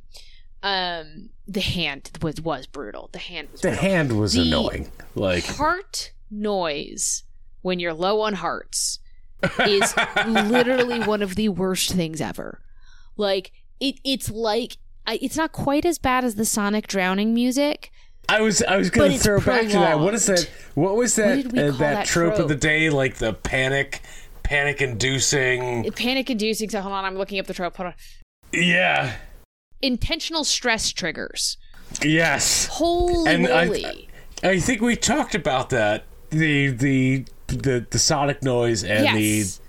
[0.63, 3.09] Um the hand was was brutal.
[3.11, 3.83] The hand was The brutal.
[3.85, 4.91] hand was The- annoying.
[5.13, 7.23] Like heart noise
[7.61, 8.99] when you're low on hearts
[9.67, 9.93] is
[10.27, 12.61] literally one of the worst things ever.
[13.17, 14.77] Like it, it's like
[15.07, 17.91] I, it's not quite as bad as the Sonic drowning music.
[18.27, 19.99] I was I was going to throw back to that.
[19.99, 20.49] What is that?
[20.73, 21.51] What was that?
[21.51, 24.01] we uh, that, that trope, of the day, like the panic,
[24.45, 25.91] panic inducing.
[25.91, 26.69] Panic inducing.
[26.69, 27.75] So hold on, I'm looking up the trope.
[27.77, 27.93] Hold on.
[28.53, 29.15] Yeah.
[29.81, 31.57] Intentional stress triggers.
[32.03, 32.67] Yes.
[32.67, 34.09] Holy And I- moly!
[34.43, 36.05] I think we talked about that.
[36.29, 39.59] The the the the sonic noise and yes.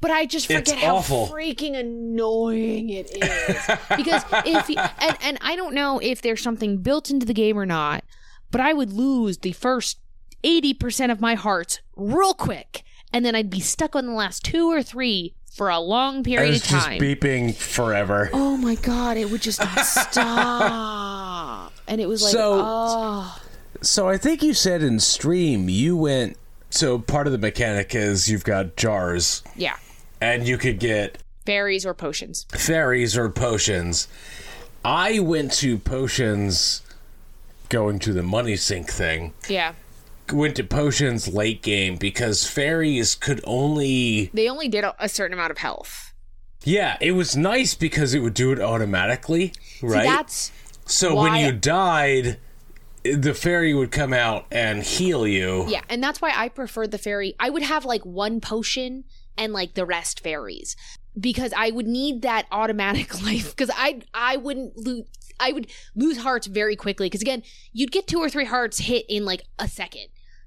[0.00, 1.26] But I just It's forget how awful.
[1.28, 3.66] freaking annoying it is.
[3.96, 7.58] because if you, and and I don't know if there's something built into the game
[7.58, 8.04] or not,
[8.50, 9.98] but I would lose the first
[10.44, 12.82] eighty percent of my hearts real quick,
[13.12, 16.54] and then I'd be stuck on the last two or three for a long period
[16.54, 17.00] it's of just time.
[17.00, 18.28] beeping forever.
[18.32, 19.60] oh my god, it would just
[20.46, 23.40] stop, and it was like, So- oh,
[23.82, 26.36] So I think you said in stream you went.
[26.70, 29.76] So part of the mechanic is you've got jars, yeah,
[30.20, 32.44] and you could get fairies or potions.
[32.52, 34.08] fairies or potions.
[34.84, 36.82] I went to potions
[37.68, 39.32] going to the money sink thing.
[39.48, 39.72] Yeah,
[40.32, 45.50] Went to potions late game because fairies could only they only did a, certain amount
[45.50, 46.12] of health.
[46.64, 49.52] Yeah, it was nice because it would do it automatically,
[49.82, 50.02] right?
[50.02, 50.52] See, that's
[50.86, 52.38] so when you died,
[53.04, 55.66] the fairy would come out and heal you.
[55.68, 57.34] Yeah, and that's why I prefer the fairy.
[57.38, 59.04] I would have like one potion
[59.38, 60.76] and like the rest fairies
[61.18, 65.04] because I would need that automatic life because I I wouldn't lose
[65.38, 69.04] I would lose hearts very quickly because again, you'd get two or three hearts hit
[69.08, 70.06] in like a second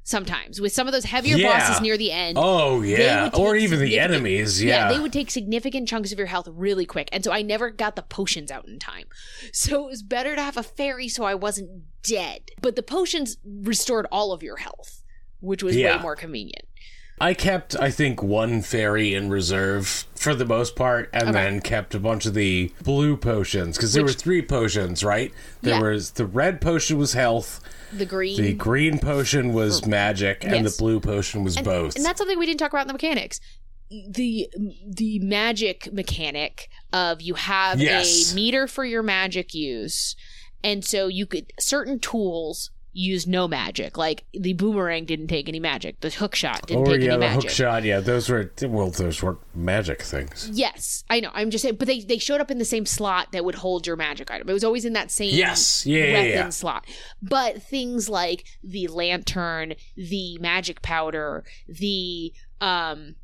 [0.10, 1.60] sometimes with some of those heavier Yeah.
[1.60, 2.38] bosses near the end.
[2.40, 4.62] Oh yeah, or even the enemies.
[4.64, 7.10] Yeah, they would take significant chunks of your health really quick.
[7.12, 9.06] And so I never got the potions out in time.
[9.54, 12.42] So it was better to have a fairy so I wasn't dead.
[12.62, 15.04] But the potions restored all of your health,
[15.42, 15.98] which was Yeah.
[15.98, 16.66] way more convenient.
[17.22, 21.32] I kept, I think, one fairy in reserve for the most part, and Okay.
[21.34, 25.34] then kept a bunch of the blue potions because there Which- were three potions, right?
[25.62, 25.82] There Yeah.
[25.92, 27.60] was the red potion was health,
[27.92, 28.42] The green.
[28.42, 31.96] the green potion was magic, and the blue potion was both.
[31.96, 33.42] And that's something we didn't talk about in the mechanics.
[33.92, 34.48] The
[34.88, 38.32] the magic mechanic of you have Yes.
[38.32, 40.16] a meter for your magic use,
[40.64, 43.98] and so you could certain tools use no magic.
[43.98, 46.00] Like the boomerang didn't take any magic.
[46.02, 47.44] The hook shot didn't or take yeah, any the magic.
[47.44, 47.84] hook shot.
[47.84, 50.50] Yeah, those were well, those were magic things.
[50.52, 51.30] Yes, I know.
[51.34, 53.86] I'm just saying, but they they showed up in the same slot that would hold
[53.86, 54.50] your magic item.
[54.50, 55.86] It was always in that same Yes.
[55.86, 56.50] Yeah, yeah, weapon yeah.
[56.50, 56.86] slot.
[57.22, 63.16] But things like the lantern, the magic powder, the um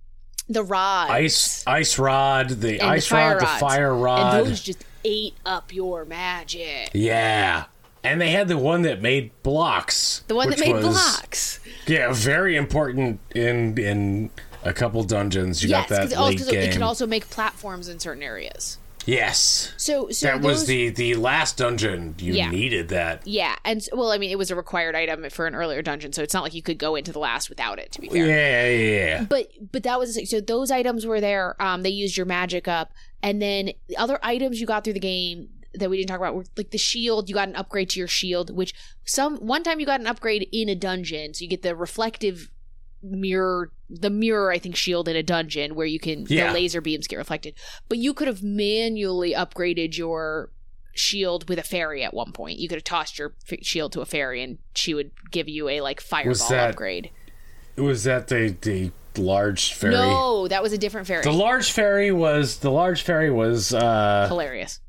[0.47, 4.36] the rod, Ice, ice rod, the the ice fire rod, the fire rod.
[4.41, 6.91] and those just ate up your magic.
[6.93, 7.66] yeah,
[8.06, 10.24] and they had the one that made blocks.
[10.28, 11.60] The one that made was- blocks.
[11.88, 14.30] Yeah, very important in in
[14.64, 15.62] a couple dungeons.
[15.64, 16.62] You yes, got that because also, game.
[16.70, 18.80] it can also make platforms in certain areas.
[19.06, 22.16] yes, So, so that those, was the the last dungeon.
[22.18, 22.49] You Yeah.
[22.49, 23.22] needed that.
[23.28, 26.24] yeah, and well, I mean, it was a required item for an earlier dungeon, so
[26.24, 27.91] it's not like you could go into the last without it.
[27.91, 28.26] To be fair.
[28.26, 29.24] Yeah, yeah, yeah.
[29.30, 32.91] but but that was so those items were there um they used your magic up
[33.22, 35.49] and then the other items you got through the game
[35.80, 38.07] that we didn't talk about were like the shield you got an upgrade to your
[38.07, 38.73] shield which
[39.05, 42.49] some one time you got an upgrade in a dungeon so you get the reflective
[43.01, 46.47] mirror the mirror i think shield in a dungeon where you can Yeah.
[46.47, 47.53] the laser beams get reflected
[47.88, 50.49] but you could have manually upgraded your
[50.93, 54.01] shield with a fairy at one point you could have tossed your f- shield to
[54.01, 57.11] a fairy and she would give you a like fireball that- upgrade
[57.78, 59.93] Was that the the large fairy?
[59.93, 63.73] no that was a different fairy The large fairy was the large fairy was.
[63.73, 64.80] uh hilarious.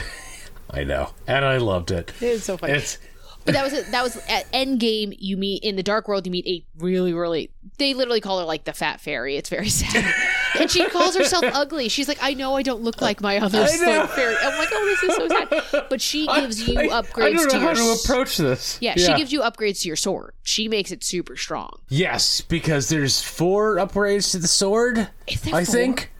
[0.70, 2.12] I know, and I loved it.
[2.20, 2.74] It's so funny.
[2.74, 2.98] It's
[3.44, 5.12] but that was a, that was at end game.
[5.18, 6.24] You meet in the dark world.
[6.26, 7.50] You meet a really really.
[7.76, 9.36] They literally call her like the fat fairy.
[9.36, 10.14] It's very sad,
[10.58, 11.88] and she calls herself ugly.
[11.88, 14.36] She's like, I know I don't look like my other fairy.
[14.42, 15.86] I'm like, oh, this is so sad.
[15.90, 17.96] But she gives you I, upgrades I don't know to how your.
[17.96, 18.78] to approach this.
[18.80, 20.32] yeah, she gives you upgrades to your sword.
[20.42, 21.80] She makes it super strong.
[21.88, 25.10] Yes, because there's four upgrades to the sword.
[25.26, 25.74] Is there I four?
[25.74, 26.10] think.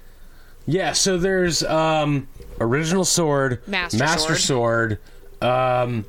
[0.66, 2.28] Yeah, so there's um
[2.60, 4.98] original sword, Master sword,
[5.42, 6.04] um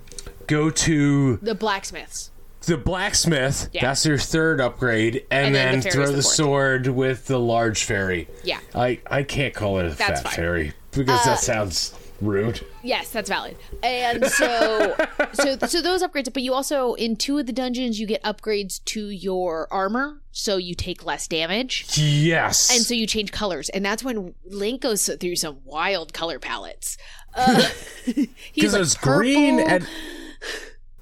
[0.48, 2.32] go to The blacksmiths.
[2.68, 3.70] the blacksmith.
[3.74, 3.82] Yeah.
[3.82, 7.40] That's your third upgrade, and, And then then, the throw the the, sword with the
[7.40, 8.28] large fairy.
[8.44, 8.60] Yeah.
[8.74, 10.34] I I can't call it a That's fat fine.
[10.34, 12.66] Uh, fairy because that sounds rude.
[12.84, 13.58] Yes, that's valid.
[13.84, 14.96] And so,
[15.34, 16.32] so, so those upgrades.
[16.34, 20.58] But you also in two of the dungeons you get upgrades to your armor, so
[20.58, 22.72] you take less damage, Yes.
[22.72, 23.70] and so you change colors.
[23.70, 26.98] And that's when Link goes through some wild color palettes.
[27.34, 27.62] Uh,
[28.06, 29.72] he's because like it's green purple.
[29.74, 29.88] and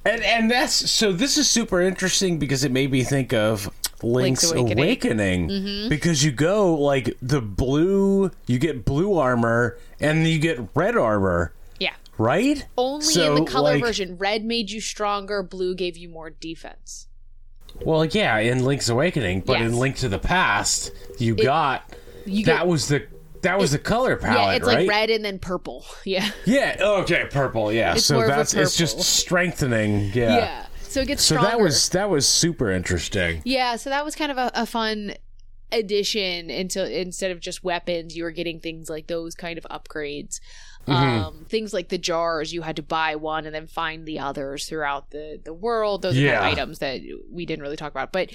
[0.06, 3.70] and and that's so this is super interesting because it made me think of
[4.04, 4.80] Link's, Link's Awakening.
[4.84, 5.90] Awakening, Mm-hmm.
[5.90, 11.54] because you go like the blue you get blue armor and you get red armor
[11.80, 11.94] yeah.
[12.18, 16.10] right Only So, in the color like- version, red made you stronger, blue gave you
[16.10, 17.08] more defense.
[17.82, 19.72] well yeah in Link's Awakening but Yes.
[19.72, 21.84] in Link to the Past you got
[22.26, 23.08] You that get, was the
[23.42, 25.84] that was the color palette yeah, it's right like red and then purple.
[26.06, 30.38] Yeah, yeah okay purple yeah It's so more of a that's it's just strengthening yeah.
[30.38, 31.50] yeah, So it gets so stronger.
[31.50, 35.14] that was that was super interesting Yeah, so that was kind of a, a fun
[35.72, 40.40] addition until instead of just weapons, you were getting things like those kind of upgrades.
[40.88, 40.92] Mm-hmm.
[40.92, 44.68] Um, things like the jars, you had to buy one and then find the others
[44.68, 46.02] throughout the the world.
[46.02, 46.40] Those are Yeah.
[46.40, 48.30] of items that we didn't really talk about, but.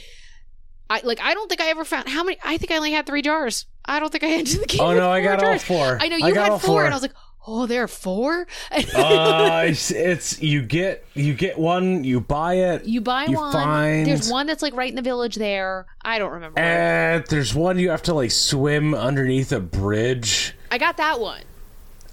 [0.90, 1.20] I like.
[1.20, 2.38] I don't think I ever found how many.
[2.42, 3.66] I think I only had three jars.
[3.84, 4.80] I don't think I ended the game.
[4.80, 5.62] Oh no, I got all jars.
[5.62, 5.98] four.
[6.00, 6.84] I know I you got had all four, four.
[6.86, 7.12] and I was like,
[7.50, 8.46] "Oh, there are four?
[8.70, 13.52] uh, it's, it's you get you get one, you buy it, you buy you one.
[13.52, 15.86] find- There's one that's like right in the village there.
[16.04, 16.58] I don't remember.
[16.60, 20.54] and there's one you have to like swim underneath a bridge.
[20.70, 21.42] I got that one.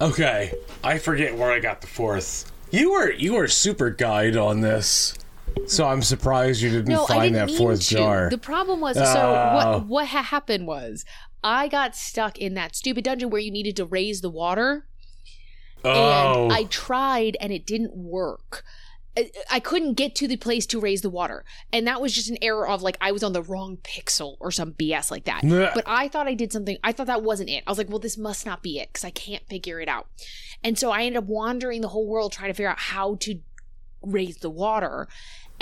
[0.02, 2.52] Okay, I forget where I got the fourth.
[2.72, 5.14] You were you were super guide on this,
[5.68, 7.96] so I'm surprised you didn't no, find didn't that fourth to.
[7.96, 8.30] jar.
[8.30, 9.56] The problem was so Oh.
[9.78, 11.06] what what ha- happened was
[11.44, 14.86] I got stuck in that stupid dungeon where you needed to raise the water
[15.86, 18.64] oh, and I tried and it didn't work.
[19.50, 21.46] I- couldn't get to the place to raise the water.
[21.72, 24.52] And that was just an error of like I was on the wrong pixel or
[24.52, 25.42] some BS like that.
[25.74, 26.78] But I thought I did something.
[26.84, 27.64] I thought that wasn't it.
[27.66, 30.08] I was like, well, this must not be it because I can't figure it out.
[30.66, 33.40] And so I ended up wandering the whole world trying to figure out how to
[34.02, 35.08] raise the water.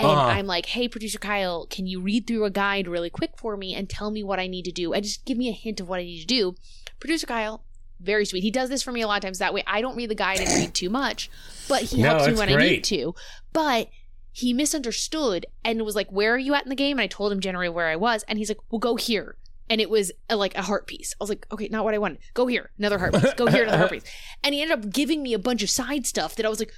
[0.00, 0.26] And Uh-huh.
[0.26, 3.72] I'm like, hey, producer Kyle, can you read through a guide really quick for me
[3.76, 4.92] and tell me what I need to do?
[4.92, 6.56] And just give me a hint of what I need to do.
[6.98, 7.62] Producer Kyle,
[8.04, 8.42] very sweet.
[8.42, 9.38] He does this for me a lot of times.
[9.38, 11.30] That way I don't read the guide and read too much,
[11.68, 13.14] but he No, helps me when I need to.
[13.52, 13.88] But
[14.32, 17.32] he misunderstood and was like, "Where are you at in the game?" And I told
[17.32, 19.36] him generally where I was, and he's like, "Well, go here."
[19.70, 21.14] And it was a, like a heart piece.
[21.18, 22.18] I was like, "Okay, not what I wanted.
[22.34, 23.32] Go here, another heart piece.
[23.34, 24.04] Go here, another heart piece."
[24.44, 26.72] And he ended up giving me a bunch of side stuff that I was like,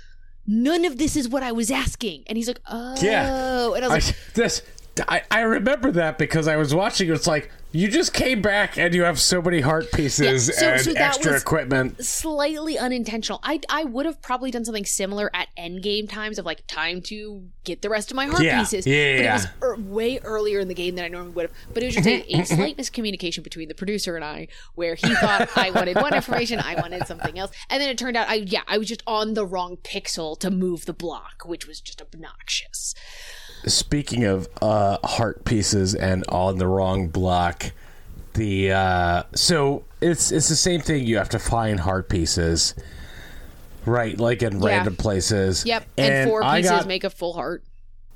[0.47, 3.75] "None of this is what I was asking." And he's like, "Oh," Yeah.
[3.75, 4.63] and I I, was like, this,
[5.09, 7.11] I, I remember that because I was watching.
[7.11, 10.67] It's like you just came back and you have so many heart pieces Yeah, so-
[10.73, 12.05] and so extra equipment.
[12.05, 13.41] slightly unintentional.
[13.43, 17.01] I I would have probably done something similar at end game times of like time
[17.03, 18.87] to get the rest of my heart Yeah, pieces.
[18.87, 19.31] yeah, but yeah.
[19.31, 21.57] it was er, way earlier in the game than I normally would have.
[21.75, 25.15] But it was just a, a slight miscommunication between the producer and I, where he
[25.15, 28.35] thought I wanted one information, I wanted something else, and then it turned out I
[28.37, 32.01] yeah I was just on the wrong pixel to move the block, which was just
[32.01, 32.95] obnoxious.
[33.67, 37.73] Speaking of uh, heart pieces and on the wrong block,
[38.35, 41.05] the uh, so it's it's the same thing.
[41.05, 42.75] You have to find heart pieces,
[43.85, 44.19] right?
[44.19, 44.67] Like in Yeah.
[44.69, 45.65] random places.
[45.67, 47.65] Yep, and, four pieces got, make a full heart.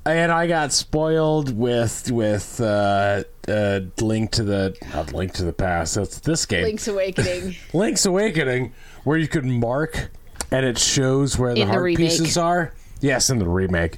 [0.05, 5.53] and I got spoiled with with uh, uh, Link to the not Link to the
[5.53, 5.95] Past.
[5.95, 6.63] That's this game.
[6.63, 7.55] Link's Awakening.
[7.73, 8.73] Link's Awakening,
[9.03, 10.11] where you could mark
[10.49, 11.97] and it shows where the In heart remake.
[12.09, 12.73] pieces are.
[13.01, 13.97] Yes, in the remake.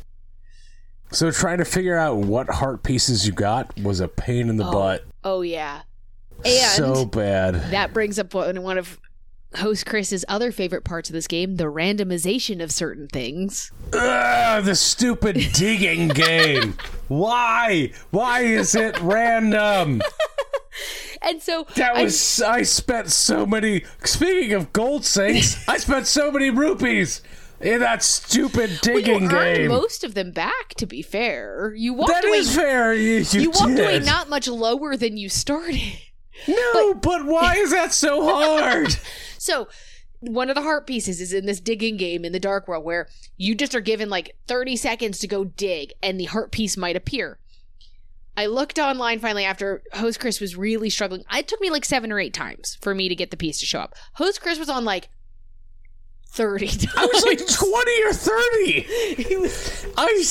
[1.14, 4.68] So trying to figure out what heart pieces you got was a pain in the
[4.68, 4.72] oh.
[4.72, 5.05] butt.
[5.24, 5.82] oh yeah,
[6.43, 7.55] and so bad.
[7.72, 8.99] That brings up one one of
[9.55, 13.72] host Chris's other favorite parts of this game, the randomization of certain things.
[13.93, 16.78] Ugh, the stupid digging game.
[17.07, 17.91] Why?
[18.09, 20.01] Why is it random?
[21.26, 23.86] And so That I- was I, spent so many.
[24.03, 27.22] Speaking of gold sinks, I spent so many rupees
[27.64, 29.68] in that stupid well, you digging game.
[29.70, 30.70] most of them back.
[30.78, 32.38] To be fair, you walked That away.
[32.38, 32.93] is fair.
[32.93, 35.82] You, you you walked away not much lower than you started.
[36.47, 38.95] No, but, why is that so hard?
[39.38, 39.68] So
[40.20, 43.07] one of the heart pieces is in this digging game in the dark world where
[43.38, 46.95] you just are given like 30 seconds to go dig and the heart piece might
[46.95, 47.39] appear.
[48.36, 51.24] I looked online finally after Host Chris was really struggling.
[51.32, 53.66] It took me like seven or eight times for me to get the piece to
[53.66, 53.95] show up.
[54.14, 55.09] Host Chris was on like
[56.34, 56.88] 30 times.
[56.98, 58.82] I was like 20 or 30.
[59.24, 60.24] he was, I,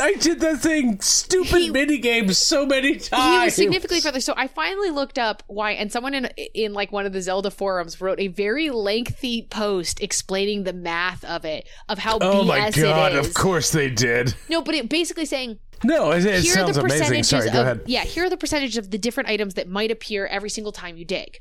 [0.00, 3.24] I, I did that thing, stupid He- mini games, so many times.
[3.40, 4.20] he was significantly further.
[4.20, 7.50] So I finally looked up why, and someone in in like one of the Zelda
[7.50, 12.46] forums wrote a very lengthy post explaining the math of it, of how Oh BS
[12.46, 13.26] my god, it is.
[13.28, 14.34] of course they did.
[14.50, 16.98] No, but it basically saying No, it, it here are sounds the amazing.
[17.00, 17.80] percentages Sorry, of go ahead.
[17.86, 20.98] yeah, here are the percentages of the different items that might appear every single time
[20.98, 21.40] you dig.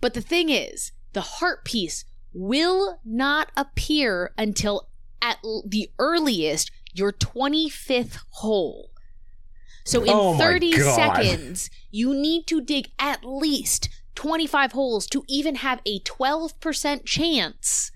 [0.00, 4.88] But the thing is, the heart piece will not appear until
[5.22, 8.90] at the earliest your 25th hole.
[9.84, 10.94] So in Oh 30 God.
[10.94, 17.90] seconds, you need to dig at least 25 holes to even have a 12% chance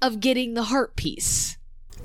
[0.00, 1.55] of getting the heart piece.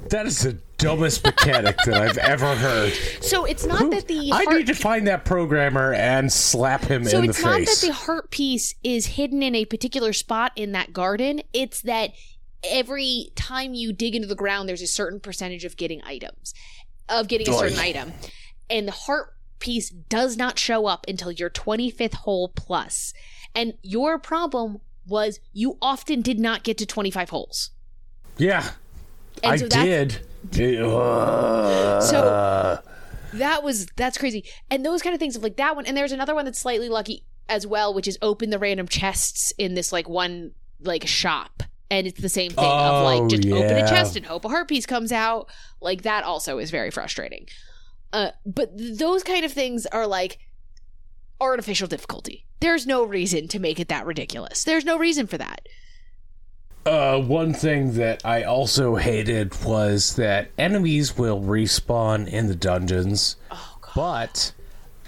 [0.09, 2.91] That is the dumbest mechanic that I've ever heard.
[3.21, 7.05] So it's not Who- that the I need to find that programmer and slap him
[7.05, 7.41] So in the face.
[7.43, 10.91] So it's not that the heart piece is hidden in a particular spot in that
[10.91, 11.41] garden.
[11.53, 12.11] It's that
[12.63, 16.53] every time you dig into the ground, there's a certain percentage of getting items,
[17.07, 17.83] of getting a certain Oy.
[17.83, 18.13] item.
[18.69, 23.13] And the heart piece does not show up until your 25th hole plus.
[23.53, 27.71] And your problem was you often did not get to 25 holes.
[28.37, 28.71] yeah,
[29.43, 30.19] And I so did.
[30.53, 32.01] Ugh.
[32.03, 32.79] So-
[33.33, 34.43] that was that's crazy.
[34.69, 36.89] And those kind of things of like that one and there's another one that's slightly
[36.89, 40.51] lucky as well which is open the random chests in this like one
[40.81, 41.63] like shop.
[41.89, 44.49] And it's the same thing of Oh, like just open a chest and hope a
[44.49, 45.49] heart piece comes out.
[45.79, 47.47] Like that also is very frustrating.
[48.11, 50.39] Uh but th- those kind of things are like
[51.39, 52.45] artificial difficulty.
[52.59, 54.63] There's no reason to make it that ridiculous.
[54.63, 55.67] There's no reason for that
[56.85, 63.35] Uh, one thing that I also hated was that enemies will respawn in the dungeons,
[63.51, 64.51] oh god but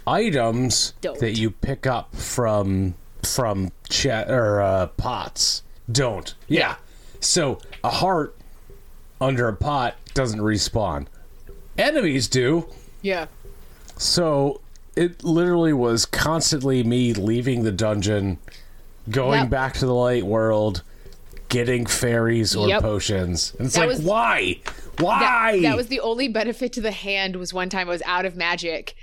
[0.06, 1.18] items Don't.
[1.20, 2.94] that you pick up from
[3.24, 6.34] from chat or uh, pots don't.
[6.48, 6.76] Yeah.
[7.22, 8.36] So a heart
[9.20, 11.08] under a pot doesn't respawn.
[11.78, 12.68] Enemies do.
[13.02, 13.26] yeah
[13.98, 14.62] So
[14.96, 18.38] it literally was constantly me leaving the dungeon,
[19.10, 19.50] going Yep.
[19.50, 20.84] back to the light world,
[21.54, 22.82] getting fairies or Yep.
[22.82, 23.54] potions.
[23.58, 24.60] And it's That like, was- why?
[25.00, 25.60] Why?
[25.62, 28.36] that was the only benefit to the hand was one time I was out of
[28.36, 28.96] magic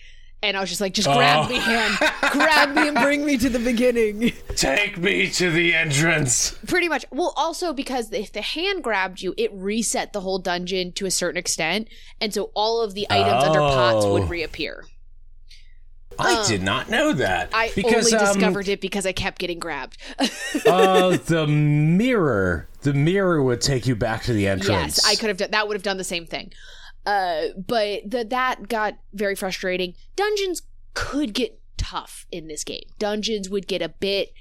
[0.42, 1.48] and I was just like, just grab Oh.
[1.50, 1.98] me hand,
[2.32, 4.32] grab me and bring me to the beginning.
[4.56, 6.54] Take me to the entrance.
[6.66, 7.04] Pretty much.
[7.10, 11.10] Well, also because if the hand grabbed you, it reset the whole dungeon to a
[11.10, 11.88] certain extent,
[12.22, 14.14] and so all of the items under pots Oh.
[14.14, 14.84] would reappear.
[16.20, 17.50] I did not know that.
[17.52, 19.98] I because, only um, discovered it because I kept getting grabbed.
[20.66, 22.68] uh, the mirror.
[22.82, 24.98] The mirror would take you back to the entrance.
[24.98, 25.68] yes, I could have done that.
[25.68, 26.52] Would have done the same thing.
[27.06, 29.94] Uh, but the, that got very frustrating.
[30.16, 30.62] Dungeons
[30.94, 32.84] could get tough in this game.
[32.98, 34.32] Dungeons would get a bit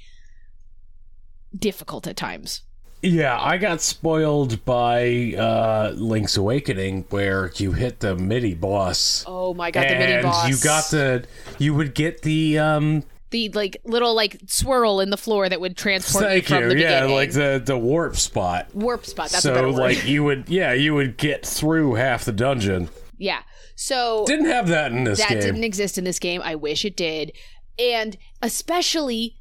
[1.58, 2.62] difficult at times.
[3.02, 9.24] Yeah, I got spoiled by uh, Link's Awakening, where you hit the mini boss.
[9.26, 10.50] Oh my god, the mini boss!
[10.50, 11.26] you got the,
[11.60, 13.04] you would get the um.
[13.30, 16.70] the like little like swirl in the floor that would transport you from you.
[16.70, 17.16] the Yeah, beginning.
[17.16, 18.68] like the the warp spot.
[18.76, 19.30] warp spot.
[19.30, 22.90] That's so like you would, yeah, you would get through half the dungeon.
[23.18, 23.44] yeah.
[23.76, 25.28] So Didn't have that in this game.
[25.30, 25.42] that game.
[25.54, 26.42] didn't exist in this game.
[26.44, 27.32] I wish it did,
[27.78, 29.38] and especially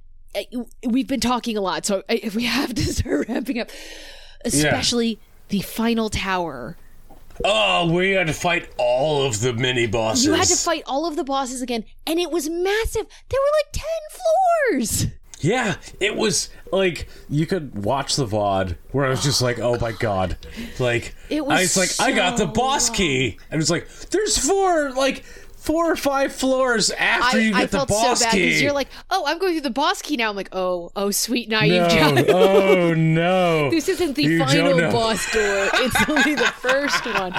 [0.84, 3.70] we've been talking a lot, so uh, we have to start wrapping up.
[4.44, 5.18] Especially
[5.48, 6.76] the final tower.
[7.44, 10.24] Oh, we had to fight all of the mini bosses.
[10.24, 13.06] You had to fight all of the bosses again, and it was massive.
[13.28, 15.06] There were like ten floors.
[15.40, 19.78] Yeah, it was like you could watch the VOD where I was just like, "Oh
[19.78, 20.36] my god!"
[20.80, 23.88] Like It was I was like, "I got the so boss key," and it's like,
[24.10, 25.24] "There's four, like
[25.68, 28.46] four or five floors after I, you get I the felt boss so bad key."
[28.46, 30.30] because you're like, oh, I'm going through the boss key now.
[30.30, 33.68] I'm like, oh, oh, sweet naive no, oh no!
[33.68, 35.68] This isn't the You final boss door.
[35.74, 37.34] It's only the first one.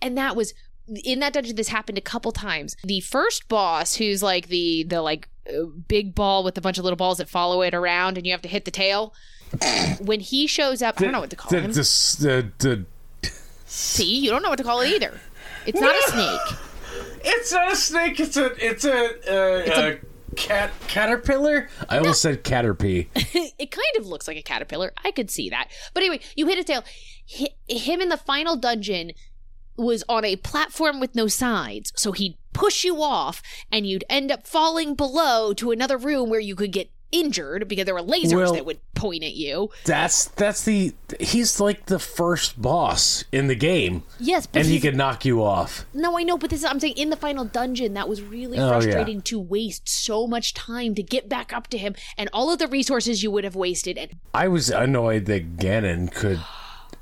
[0.00, 0.54] And that was
[1.04, 1.54] in that dungeon.
[1.54, 2.76] This happened a couple times.
[2.82, 6.84] The first boss, who's like the the like uh, big ball with a bunch of
[6.84, 9.12] little balls that follow it around, and you have to hit the tail.
[10.00, 11.72] when he shows up, I don't know what to call the, him.
[11.72, 12.84] the, the,
[13.20, 13.30] the,
[13.66, 15.20] See, you don't know what to call it either.
[15.66, 16.58] It's not a snake.
[17.24, 18.20] It's not a snake.
[18.20, 19.98] It's a it's a, uh, a,
[20.36, 21.68] cat caterpillar.
[21.88, 23.08] I almost said caterpie.
[23.14, 24.92] it kind of looks like a caterpillar.
[25.04, 25.68] I could see that.
[25.94, 26.84] But anyway, you hit a tail.
[27.36, 29.12] Hi him in the final dungeon
[29.76, 34.32] was on a platform with no sides, so he'd push you off, and you'd end
[34.32, 38.34] up falling below to another room where you could get injured because there were lasers
[38.34, 39.70] Well- that would point at you.
[39.84, 44.80] That's that's the he's like the first boss in the game, Yes, but and he
[44.80, 45.86] could knock you off.
[45.94, 48.58] no, I know, but this is, I'm saying in the final dungeon, that was really
[48.58, 48.80] Oh, yeah.
[48.80, 52.58] frustrating to waste so much time to get back up to him and all of
[52.58, 53.96] the resources you would have wasted.
[53.98, 56.40] And I was annoyed that Ganon could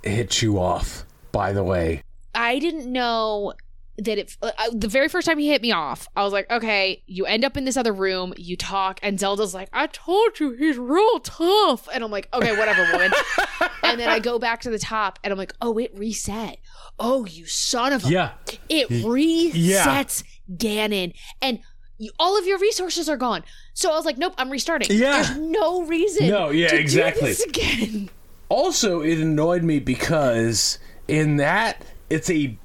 [0.03, 1.05] hit you off.
[1.33, 2.03] By the way,
[2.35, 3.55] I didn't know
[3.99, 4.37] that it.
[4.43, 7.27] Uh, I- the very first time he hit me off, I was like, okay, you
[7.27, 10.77] end up in this other room, you talk, and Zelda's like, I told you he's
[10.79, 11.89] real tough.
[11.93, 13.13] And I'm like, okay, whatever, woman.
[13.83, 16.59] and then I go back to the top, and I'm like, oh, it reset.
[16.99, 18.09] Oh, you son of a.
[18.09, 18.33] yeah,
[18.69, 21.15] It resets Ganon.
[21.41, 21.61] And.
[21.99, 23.43] You, all of your resources are gone.
[23.73, 24.89] So I was like, nope, I'm restarting.
[24.91, 25.23] Yeah.
[25.23, 26.29] There's no reason.
[26.29, 27.29] No, yeah, to do exactly.
[27.29, 28.11] this again.
[28.51, 30.79] Also, it annoyed me because
[31.09, 32.59] in that it's a,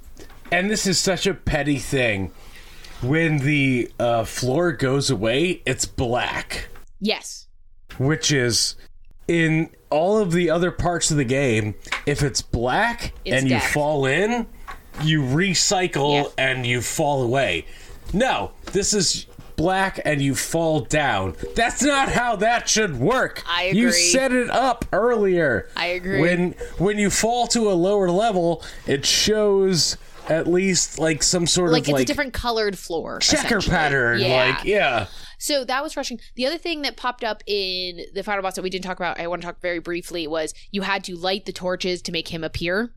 [0.51, 2.31] and this is such a petty thing.
[3.01, 6.67] When the uh, floor goes away, it's black,
[6.99, 7.47] Yes.
[7.97, 8.75] which is
[9.27, 11.73] in all of the other parts of the game.
[12.05, 14.45] If it's black It's and you fall in,
[15.03, 16.29] you recycle Yeah.
[16.37, 17.65] and you fall away.
[18.13, 19.25] No, this is
[19.55, 21.35] black and you fall down.
[21.55, 23.43] That's not how that should work.
[23.47, 23.81] I agree.
[23.81, 25.69] You set it up earlier.
[25.75, 26.19] I agree.
[26.21, 29.97] When when you fall to a lower level, it shows
[30.31, 33.19] at least like some sort of Like of it's like a different colored floor.
[33.19, 34.19] checker pattern.
[34.19, 34.55] Yeah.
[34.55, 35.07] Like yeah.
[35.37, 36.23] So that was frustrating.
[36.35, 39.19] The other thing that popped up in the final boss that we didn't talk about,
[39.19, 42.27] I want to talk very briefly, was you had to light the torches to make
[42.29, 42.93] him appear.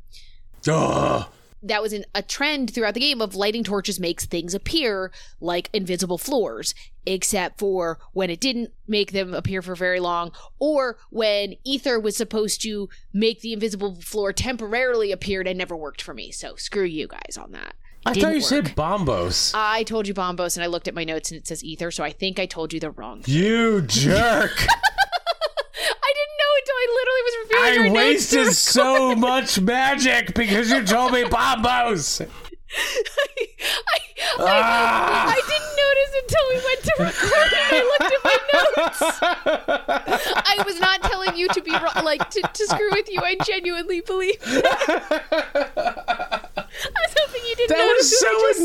[0.68, 1.26] Ugh.
[1.66, 5.10] That was an, a trend throughout the game of lighting torches makes things appear
[5.40, 6.74] like invisible floors,
[7.06, 12.16] except for when it didn't make them appear for very long, or when Ether was
[12.16, 16.30] supposed to make the invisible floor temporarily appeared and never worked for me.
[16.30, 17.74] So screw you guys on that.
[18.06, 19.52] I thought you said bombos.
[19.54, 22.04] I told you Bombos, and I looked at my notes and it says Ether, so
[22.04, 23.34] I think I told you the wrong thing.
[23.34, 24.66] you jerk.
[25.76, 29.60] I didn't know until I literally was reviewing I your notes to wasted so much
[29.60, 32.20] magic because you told me bombos.
[32.76, 33.46] I,
[33.86, 33.98] I,
[34.36, 35.26] Ah.
[35.28, 38.38] I didn't notice until we went to record and I looked at my
[38.74, 39.02] notes.
[40.46, 43.20] I was not telling you to be wrong, like to, to screw with you.
[43.22, 44.36] I genuinely believe.
[44.44, 48.10] I was hoping you didn't That notice.
[48.10, 48.64] was I just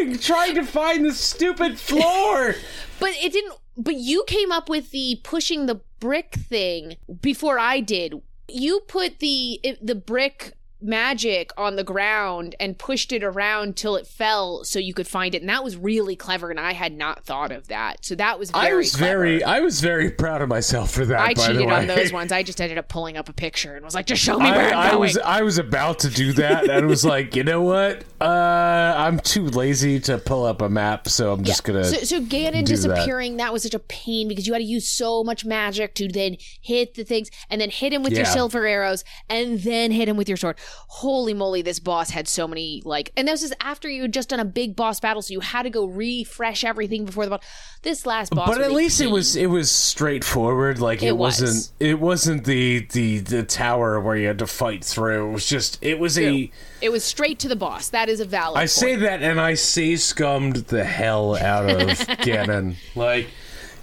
[0.00, 2.54] annoying trying to find the stupid floor.
[2.98, 3.54] But it didn't.
[3.76, 8.14] But you came up with the pushing the brick thing before I did.
[8.48, 14.06] You put the the brick magic on the ground and pushed it around till it
[14.06, 17.24] fell so you could find it and that was really clever and I had not
[17.24, 18.04] thought of that.
[18.04, 19.18] So that was very I was clever.
[19.18, 22.12] very I was very proud of myself for that I by the cheated on those
[22.14, 22.32] ones.
[22.32, 24.66] I just ended up pulling up a picture and was like, just show me where
[24.66, 25.00] I, I'm I going.
[25.00, 28.04] was I was about to do that and was like, you know what?
[28.20, 31.84] Uh, I'm too lazy to pull up a map, so I'm just gonna.
[31.84, 32.66] So, so Ganon do that.
[32.66, 33.52] disappearing, that.
[33.52, 36.94] was such a pain because you had to use so much magic to then hit
[36.94, 40.28] the things and then hit him with your silver arrows and then hit him with
[40.28, 40.56] your sword.
[40.88, 44.28] Holy moly, this boss had so many like, and this is after you had just
[44.28, 47.44] done a big boss battle, so you had to go refresh everything before the boss.
[47.82, 50.80] This last boss, But at least it was it was straightforward.
[50.80, 51.40] Like it, It was.
[51.40, 55.30] wasn't it wasn't the, the the tower where you had to fight through.
[55.30, 57.88] It was just it was a It was straight to the boss.
[57.88, 58.58] That is a valid.
[58.58, 61.78] I say that and I say scummed the hell out of
[62.20, 62.76] Ganon.
[62.94, 63.28] Like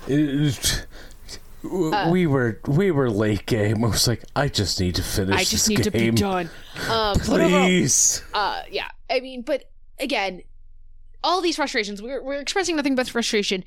[0.08, 0.86] it,
[1.64, 3.84] we were we were late game.
[3.84, 5.36] I was like, I just need to finish.
[5.36, 6.50] I just need to be done.
[6.90, 8.24] Um, Please.
[8.34, 9.70] uh yeah i mean but
[10.00, 10.42] again
[11.24, 13.64] all these frustrations we're, we're expressing nothing but frustration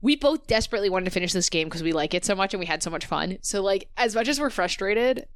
[0.00, 2.60] we both desperately wanted to finish this game because we like it so much and
[2.60, 5.26] we had so much fun so like as much as we're frustrated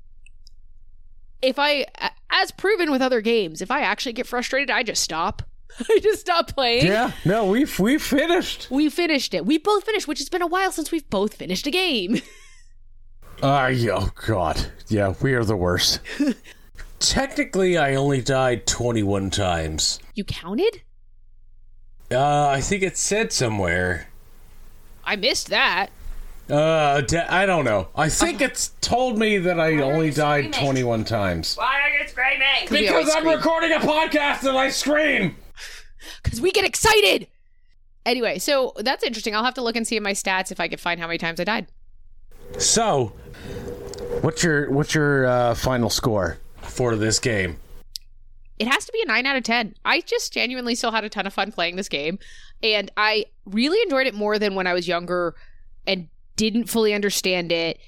[1.42, 1.86] if I,
[2.30, 5.42] as proven with other games if i actually get frustrated i just stop
[5.90, 8.68] i just stopped playing Yeah, no, we've we finished.
[8.70, 11.66] we finished it we both finished which has been a while since we've both finished
[11.66, 12.20] a game
[13.43, 16.01] Ah, oh god, yeah, we are the worst.
[17.01, 19.98] Technically, I only died twenty-one times.
[20.14, 20.80] you counted
[22.10, 24.09] Uh, I think it said somewhere.
[25.05, 25.90] i missed that
[26.48, 27.88] Uh, de- I don't know.
[27.94, 30.72] I think it's told me that I only died screaming?
[30.94, 31.56] 21 times.
[31.56, 32.68] Why are you screaming?
[32.70, 33.36] Because I'm scream.
[33.36, 35.36] recording a podcast and I scream.
[36.22, 37.26] Because we get excited.
[38.04, 39.34] Anyway, so that's interesting.
[39.34, 41.18] I'll have to look and see in my stats if I can find how many
[41.18, 41.66] times I died.
[42.58, 43.12] So,
[44.20, 47.56] what's your what's your uh, final score for this game?
[48.58, 49.74] It has to be a 9 out of 10.
[49.84, 52.18] I just genuinely still had a ton of fun playing this game.
[52.62, 55.34] And I really enjoyed it more than when I was younger
[55.86, 57.78] and didn't fully understand it.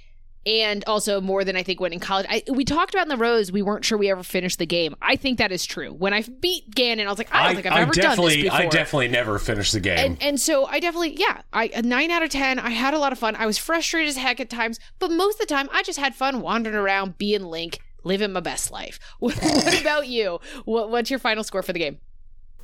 [0.49, 2.25] And also more than I think when in college.
[2.29, 4.97] I, we talked about in the Rose, we weren't sure we ever finished the game.
[5.03, 5.93] I think that is true.
[5.93, 8.59] When I beat Ganon, I was like, I don't think I've ever done this before.
[8.59, 9.99] I definitely never finished the game.
[9.99, 12.99] and and so I definitely yeah I a nine out of ten I had a
[12.99, 15.69] lot of fun I was frustrated as heck at times but most of the time
[15.73, 20.09] I just had fun wandering around being Link living my best life what, what about
[20.09, 21.99] you what, what's your final score for the game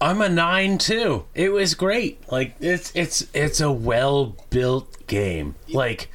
[0.00, 1.24] I'm a 9 too.
[1.34, 2.30] It was great.
[2.30, 5.54] Like it's it's it's a well-built game.
[5.68, 6.10] Like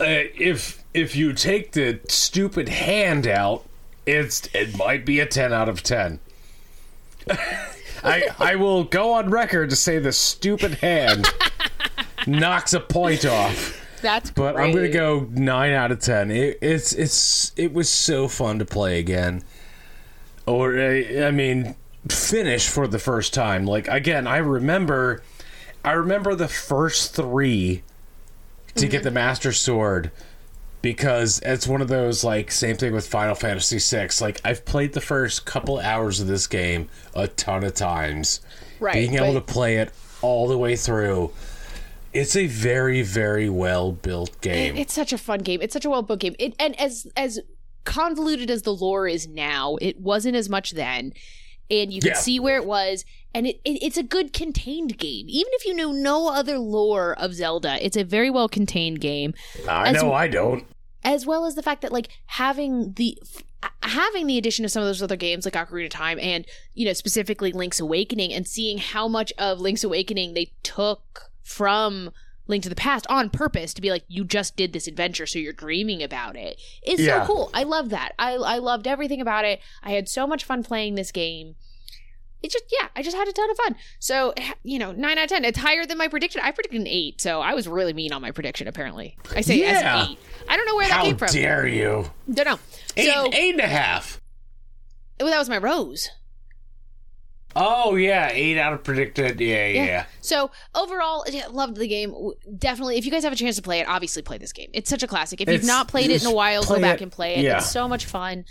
[0.00, 3.64] if if you take the stupid hand out,
[4.04, 6.20] it's it might be a 10 out of 10.
[8.02, 11.26] I I will go on record to say the stupid hand
[12.26, 13.80] knocks a point off.
[14.00, 16.30] that's But I'm gonna go nine out of ten.
[16.30, 19.42] It, it's it's it was so fun to play again,
[20.46, 21.74] or uh, I mean,
[22.08, 23.66] finish for the first time.
[23.66, 25.22] Like again, I remember,
[25.84, 27.82] I remember the first three
[28.76, 30.10] to get the Master Sword
[30.82, 34.08] because it's one of those like same thing with Final Fantasy VI.
[34.20, 38.40] Like I've played the first couple hours of this game a ton of times.
[38.78, 39.92] right Being able but to play it
[40.22, 41.32] all the way through.
[42.12, 44.76] It's a very, very well built game.
[44.76, 47.40] it's such a fun game it's such a well built game it, and as as
[47.84, 51.12] convoluted as the lore is now it wasn't as much then
[51.70, 52.16] and you can Yeah.
[52.16, 55.74] see where it was and it, it it's a good contained game even if you
[55.74, 59.34] know no other lore of zelda it's a very well contained game
[59.68, 60.64] I as- know I don't.
[61.04, 63.42] as well as the fact that like having the f-
[63.82, 66.44] having the addition of some of those other games like Ocarina of Time and
[66.74, 72.10] you know specifically Link's Awakening and seeing how much of Link's Awakening they took from
[72.48, 75.38] Link to the Past on purpose to be like you just did this adventure so
[75.38, 76.60] you're dreaming about it.
[76.82, 77.22] It's Yeah.
[77.22, 77.50] so cool.
[77.54, 78.12] I love that.
[78.18, 79.60] I I loved everything about it.
[79.82, 81.56] I had so much fun playing this game.
[82.42, 83.76] It just yeah, I just had a ton of fun.
[83.98, 84.32] So
[84.62, 85.44] you know, nine out of ten.
[85.44, 86.40] It's higher than my prediction.
[86.44, 88.68] I predicted an eight, so I was really mean on my prediction.
[88.68, 90.00] Apparently, I say Yeah.
[90.02, 90.18] as eight.
[90.48, 91.28] I don't know where that came from.
[91.32, 92.10] dare you?
[92.32, 92.58] Don't know.
[92.96, 94.20] Eight, so eight and a half.
[95.18, 96.10] well, that was my rose.
[97.58, 99.40] Oh yeah, eight out of predicted.
[99.40, 100.06] Yeah, yeah.
[100.20, 102.14] So overall, yeah, loved the game.
[102.58, 104.68] Definitely, if you guys have a chance to play it, obviously play this game.
[104.74, 105.40] It's such a classic.
[105.40, 107.04] If you've not played it in a while, go back it.
[107.04, 107.44] and play it.
[107.44, 107.56] Yeah.
[107.56, 108.44] It's so much fun.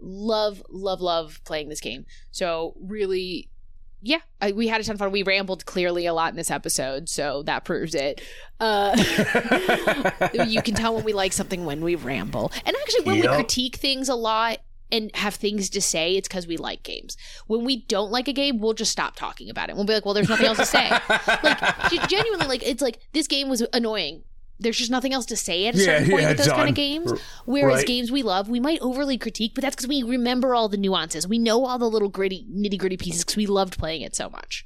[0.00, 2.06] Love, love, love playing this game.
[2.32, 3.48] So really,
[4.02, 5.12] yeah, I, we had a ton of fun.
[5.12, 8.20] We rambled clearly a lot in this episode, so that proves it.
[8.58, 8.96] Uh,
[10.46, 13.76] you can tell when we like something when we ramble, and actually when we critique
[13.76, 14.58] things a lot
[14.94, 17.16] and have things to say, it's because we like games.
[17.46, 19.74] When we don't like a game, we'll just stop talking about it.
[19.74, 20.88] We'll be like, well, there's nothing else to say.
[21.42, 24.22] like genuinely, like it's like this game was annoying.
[24.60, 26.68] There's just nothing else to say at a Yeah, certain point yeah, with those kind
[26.68, 27.12] of games.
[27.44, 27.86] Whereas right.
[27.86, 31.26] games we love, we might overly critique, but that's because we remember all the nuances.
[31.26, 34.30] We know all the little gritty, nitty gritty pieces because we loved playing it so
[34.30, 34.64] much.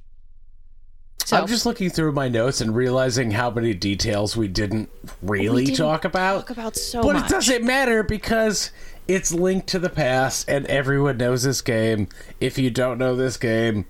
[1.24, 4.88] So I'm just looking through my notes and realizing how many details we didn't
[5.20, 6.46] really didn't talk about.
[6.46, 7.26] talk about so but much.
[7.26, 8.70] it doesn't matter because
[9.08, 12.08] it's Link to the Past and everyone knows this game.
[12.40, 13.86] If you don't know this game,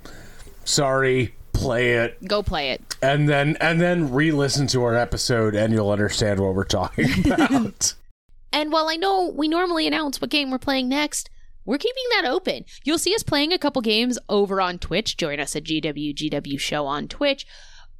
[0.65, 2.97] sorry, play it Go play it.
[3.03, 7.95] and then and then re-listen to our episode and you'll understand what we're talking about.
[8.53, 11.29] And while I know we normally announce what game we're playing next,
[11.65, 12.65] we're keeping that open.
[12.85, 15.17] You'll see us playing a couple games over on Twitch.
[15.19, 17.47] Join us at GWGW Show on Twitch.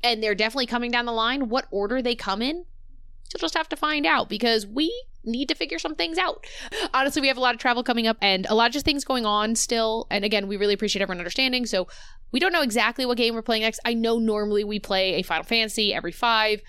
[0.03, 1.49] And they're definitely coming down the line.
[1.49, 4.91] What order they come in, you'll just have to find out because we
[5.29, 6.45] need to figure some things out.
[6.93, 9.27] Honestly, we have a lot of travel coming up and a lot of things going
[9.27, 10.07] on still.
[10.11, 11.67] And again, we really appreciate everyone understanding.
[11.67, 11.87] So
[12.33, 13.81] we don't know exactly what game we're playing next.
[13.85, 16.61] I know normally we play a Final Fantasy every five.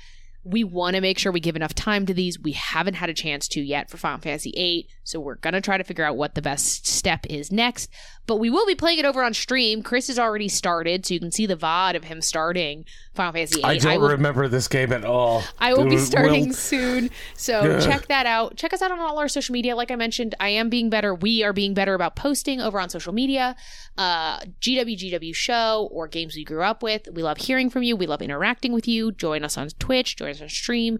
[0.45, 2.39] We want to make sure we give enough time to these.
[2.39, 5.59] We haven't had a chance to yet for Final Fantasy VIII, so we're going to
[5.59, 7.89] try to figure out what the best step is next.
[8.25, 9.83] But we will be playing it over on stream.
[9.83, 12.85] Chris has already started, so you can see the VOD of him starting
[13.19, 13.65] Final Fantasy VIII.
[13.65, 15.43] I don't will, remember this game at all.
[15.59, 17.09] I will be Will- starting soon.
[17.35, 17.83] So Ugh.
[17.83, 18.55] check that out.
[18.55, 19.75] Check us out on all our social media.
[19.75, 21.13] Like I mentioned, I am being better.
[21.13, 23.57] We are being better about posting over on social media.
[23.97, 27.09] Uh, GWGW Show or games we grew up with.
[27.11, 27.97] We love hearing from you.
[27.97, 29.11] We love interacting with you.
[29.11, 30.15] Join us on Twitch.
[30.15, 30.99] Join us on stream.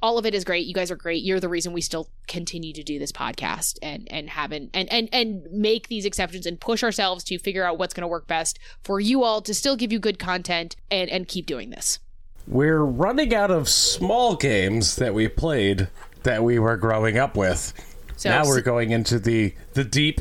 [0.00, 0.66] All of it is great.
[0.66, 1.24] You guys are great.
[1.24, 5.08] You're the reason we still continue to do this podcast and and haven't and and
[5.12, 8.58] and make these exceptions and push ourselves to figure out what's going to work best
[8.82, 11.98] for you all to still give you good content and and keep doing this.
[12.46, 15.88] We're running out of small games that we played
[16.22, 17.72] that we were growing up with.
[18.16, 20.20] So now we're going into the the deep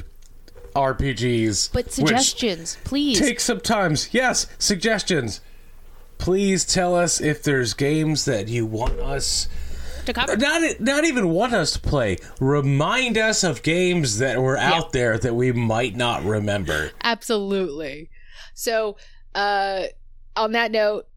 [0.75, 1.71] RPGs.
[1.71, 3.19] But suggestions, please.
[3.19, 4.09] Take some times.
[4.11, 5.41] Yes, suggestions.
[6.17, 9.47] Please tell us if there's games that you want us
[10.07, 10.35] to cover.
[10.35, 12.17] not not even want us to play.
[12.39, 16.91] Remind us of games that were out there that we might not remember.
[17.03, 18.09] Absolutely.
[18.53, 18.97] So,
[19.35, 19.83] uh,
[20.35, 21.07] on that note,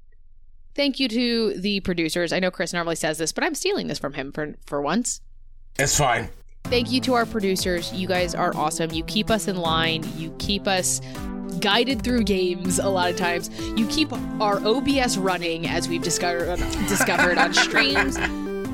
[0.75, 2.33] thank you to the producers.
[2.33, 5.21] I know Chris normally says this, but I'm stealing this from him for for once.
[5.79, 6.29] It's fine.
[6.65, 7.93] Thank you to our producers.
[7.93, 8.91] You guys are awesome.
[8.93, 10.05] You keep us in line.
[10.17, 11.01] You keep us
[11.59, 13.51] guided through games a lot of times.
[13.77, 16.57] You keep our OBS running as we've discovered
[16.89, 18.19] discovered on streams.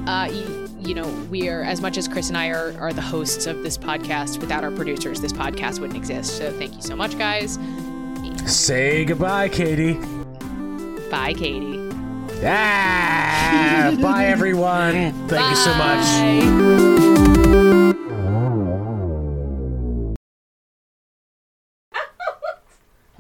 [0.07, 3.03] Uh, you, you know, we are as much as Chris and I are, are the
[3.03, 4.39] hosts of this podcast.
[4.39, 6.39] Without our producers, this podcast wouldn't exist.
[6.39, 7.59] So thank you so much, guys.
[8.47, 9.95] Say goodbye, Katie.
[11.11, 11.91] Bye, Katie.
[12.45, 15.13] Ah, bye, everyone.
[15.29, 17.17] Thank you so much.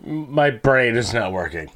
[0.04, 1.68] My brain is not working.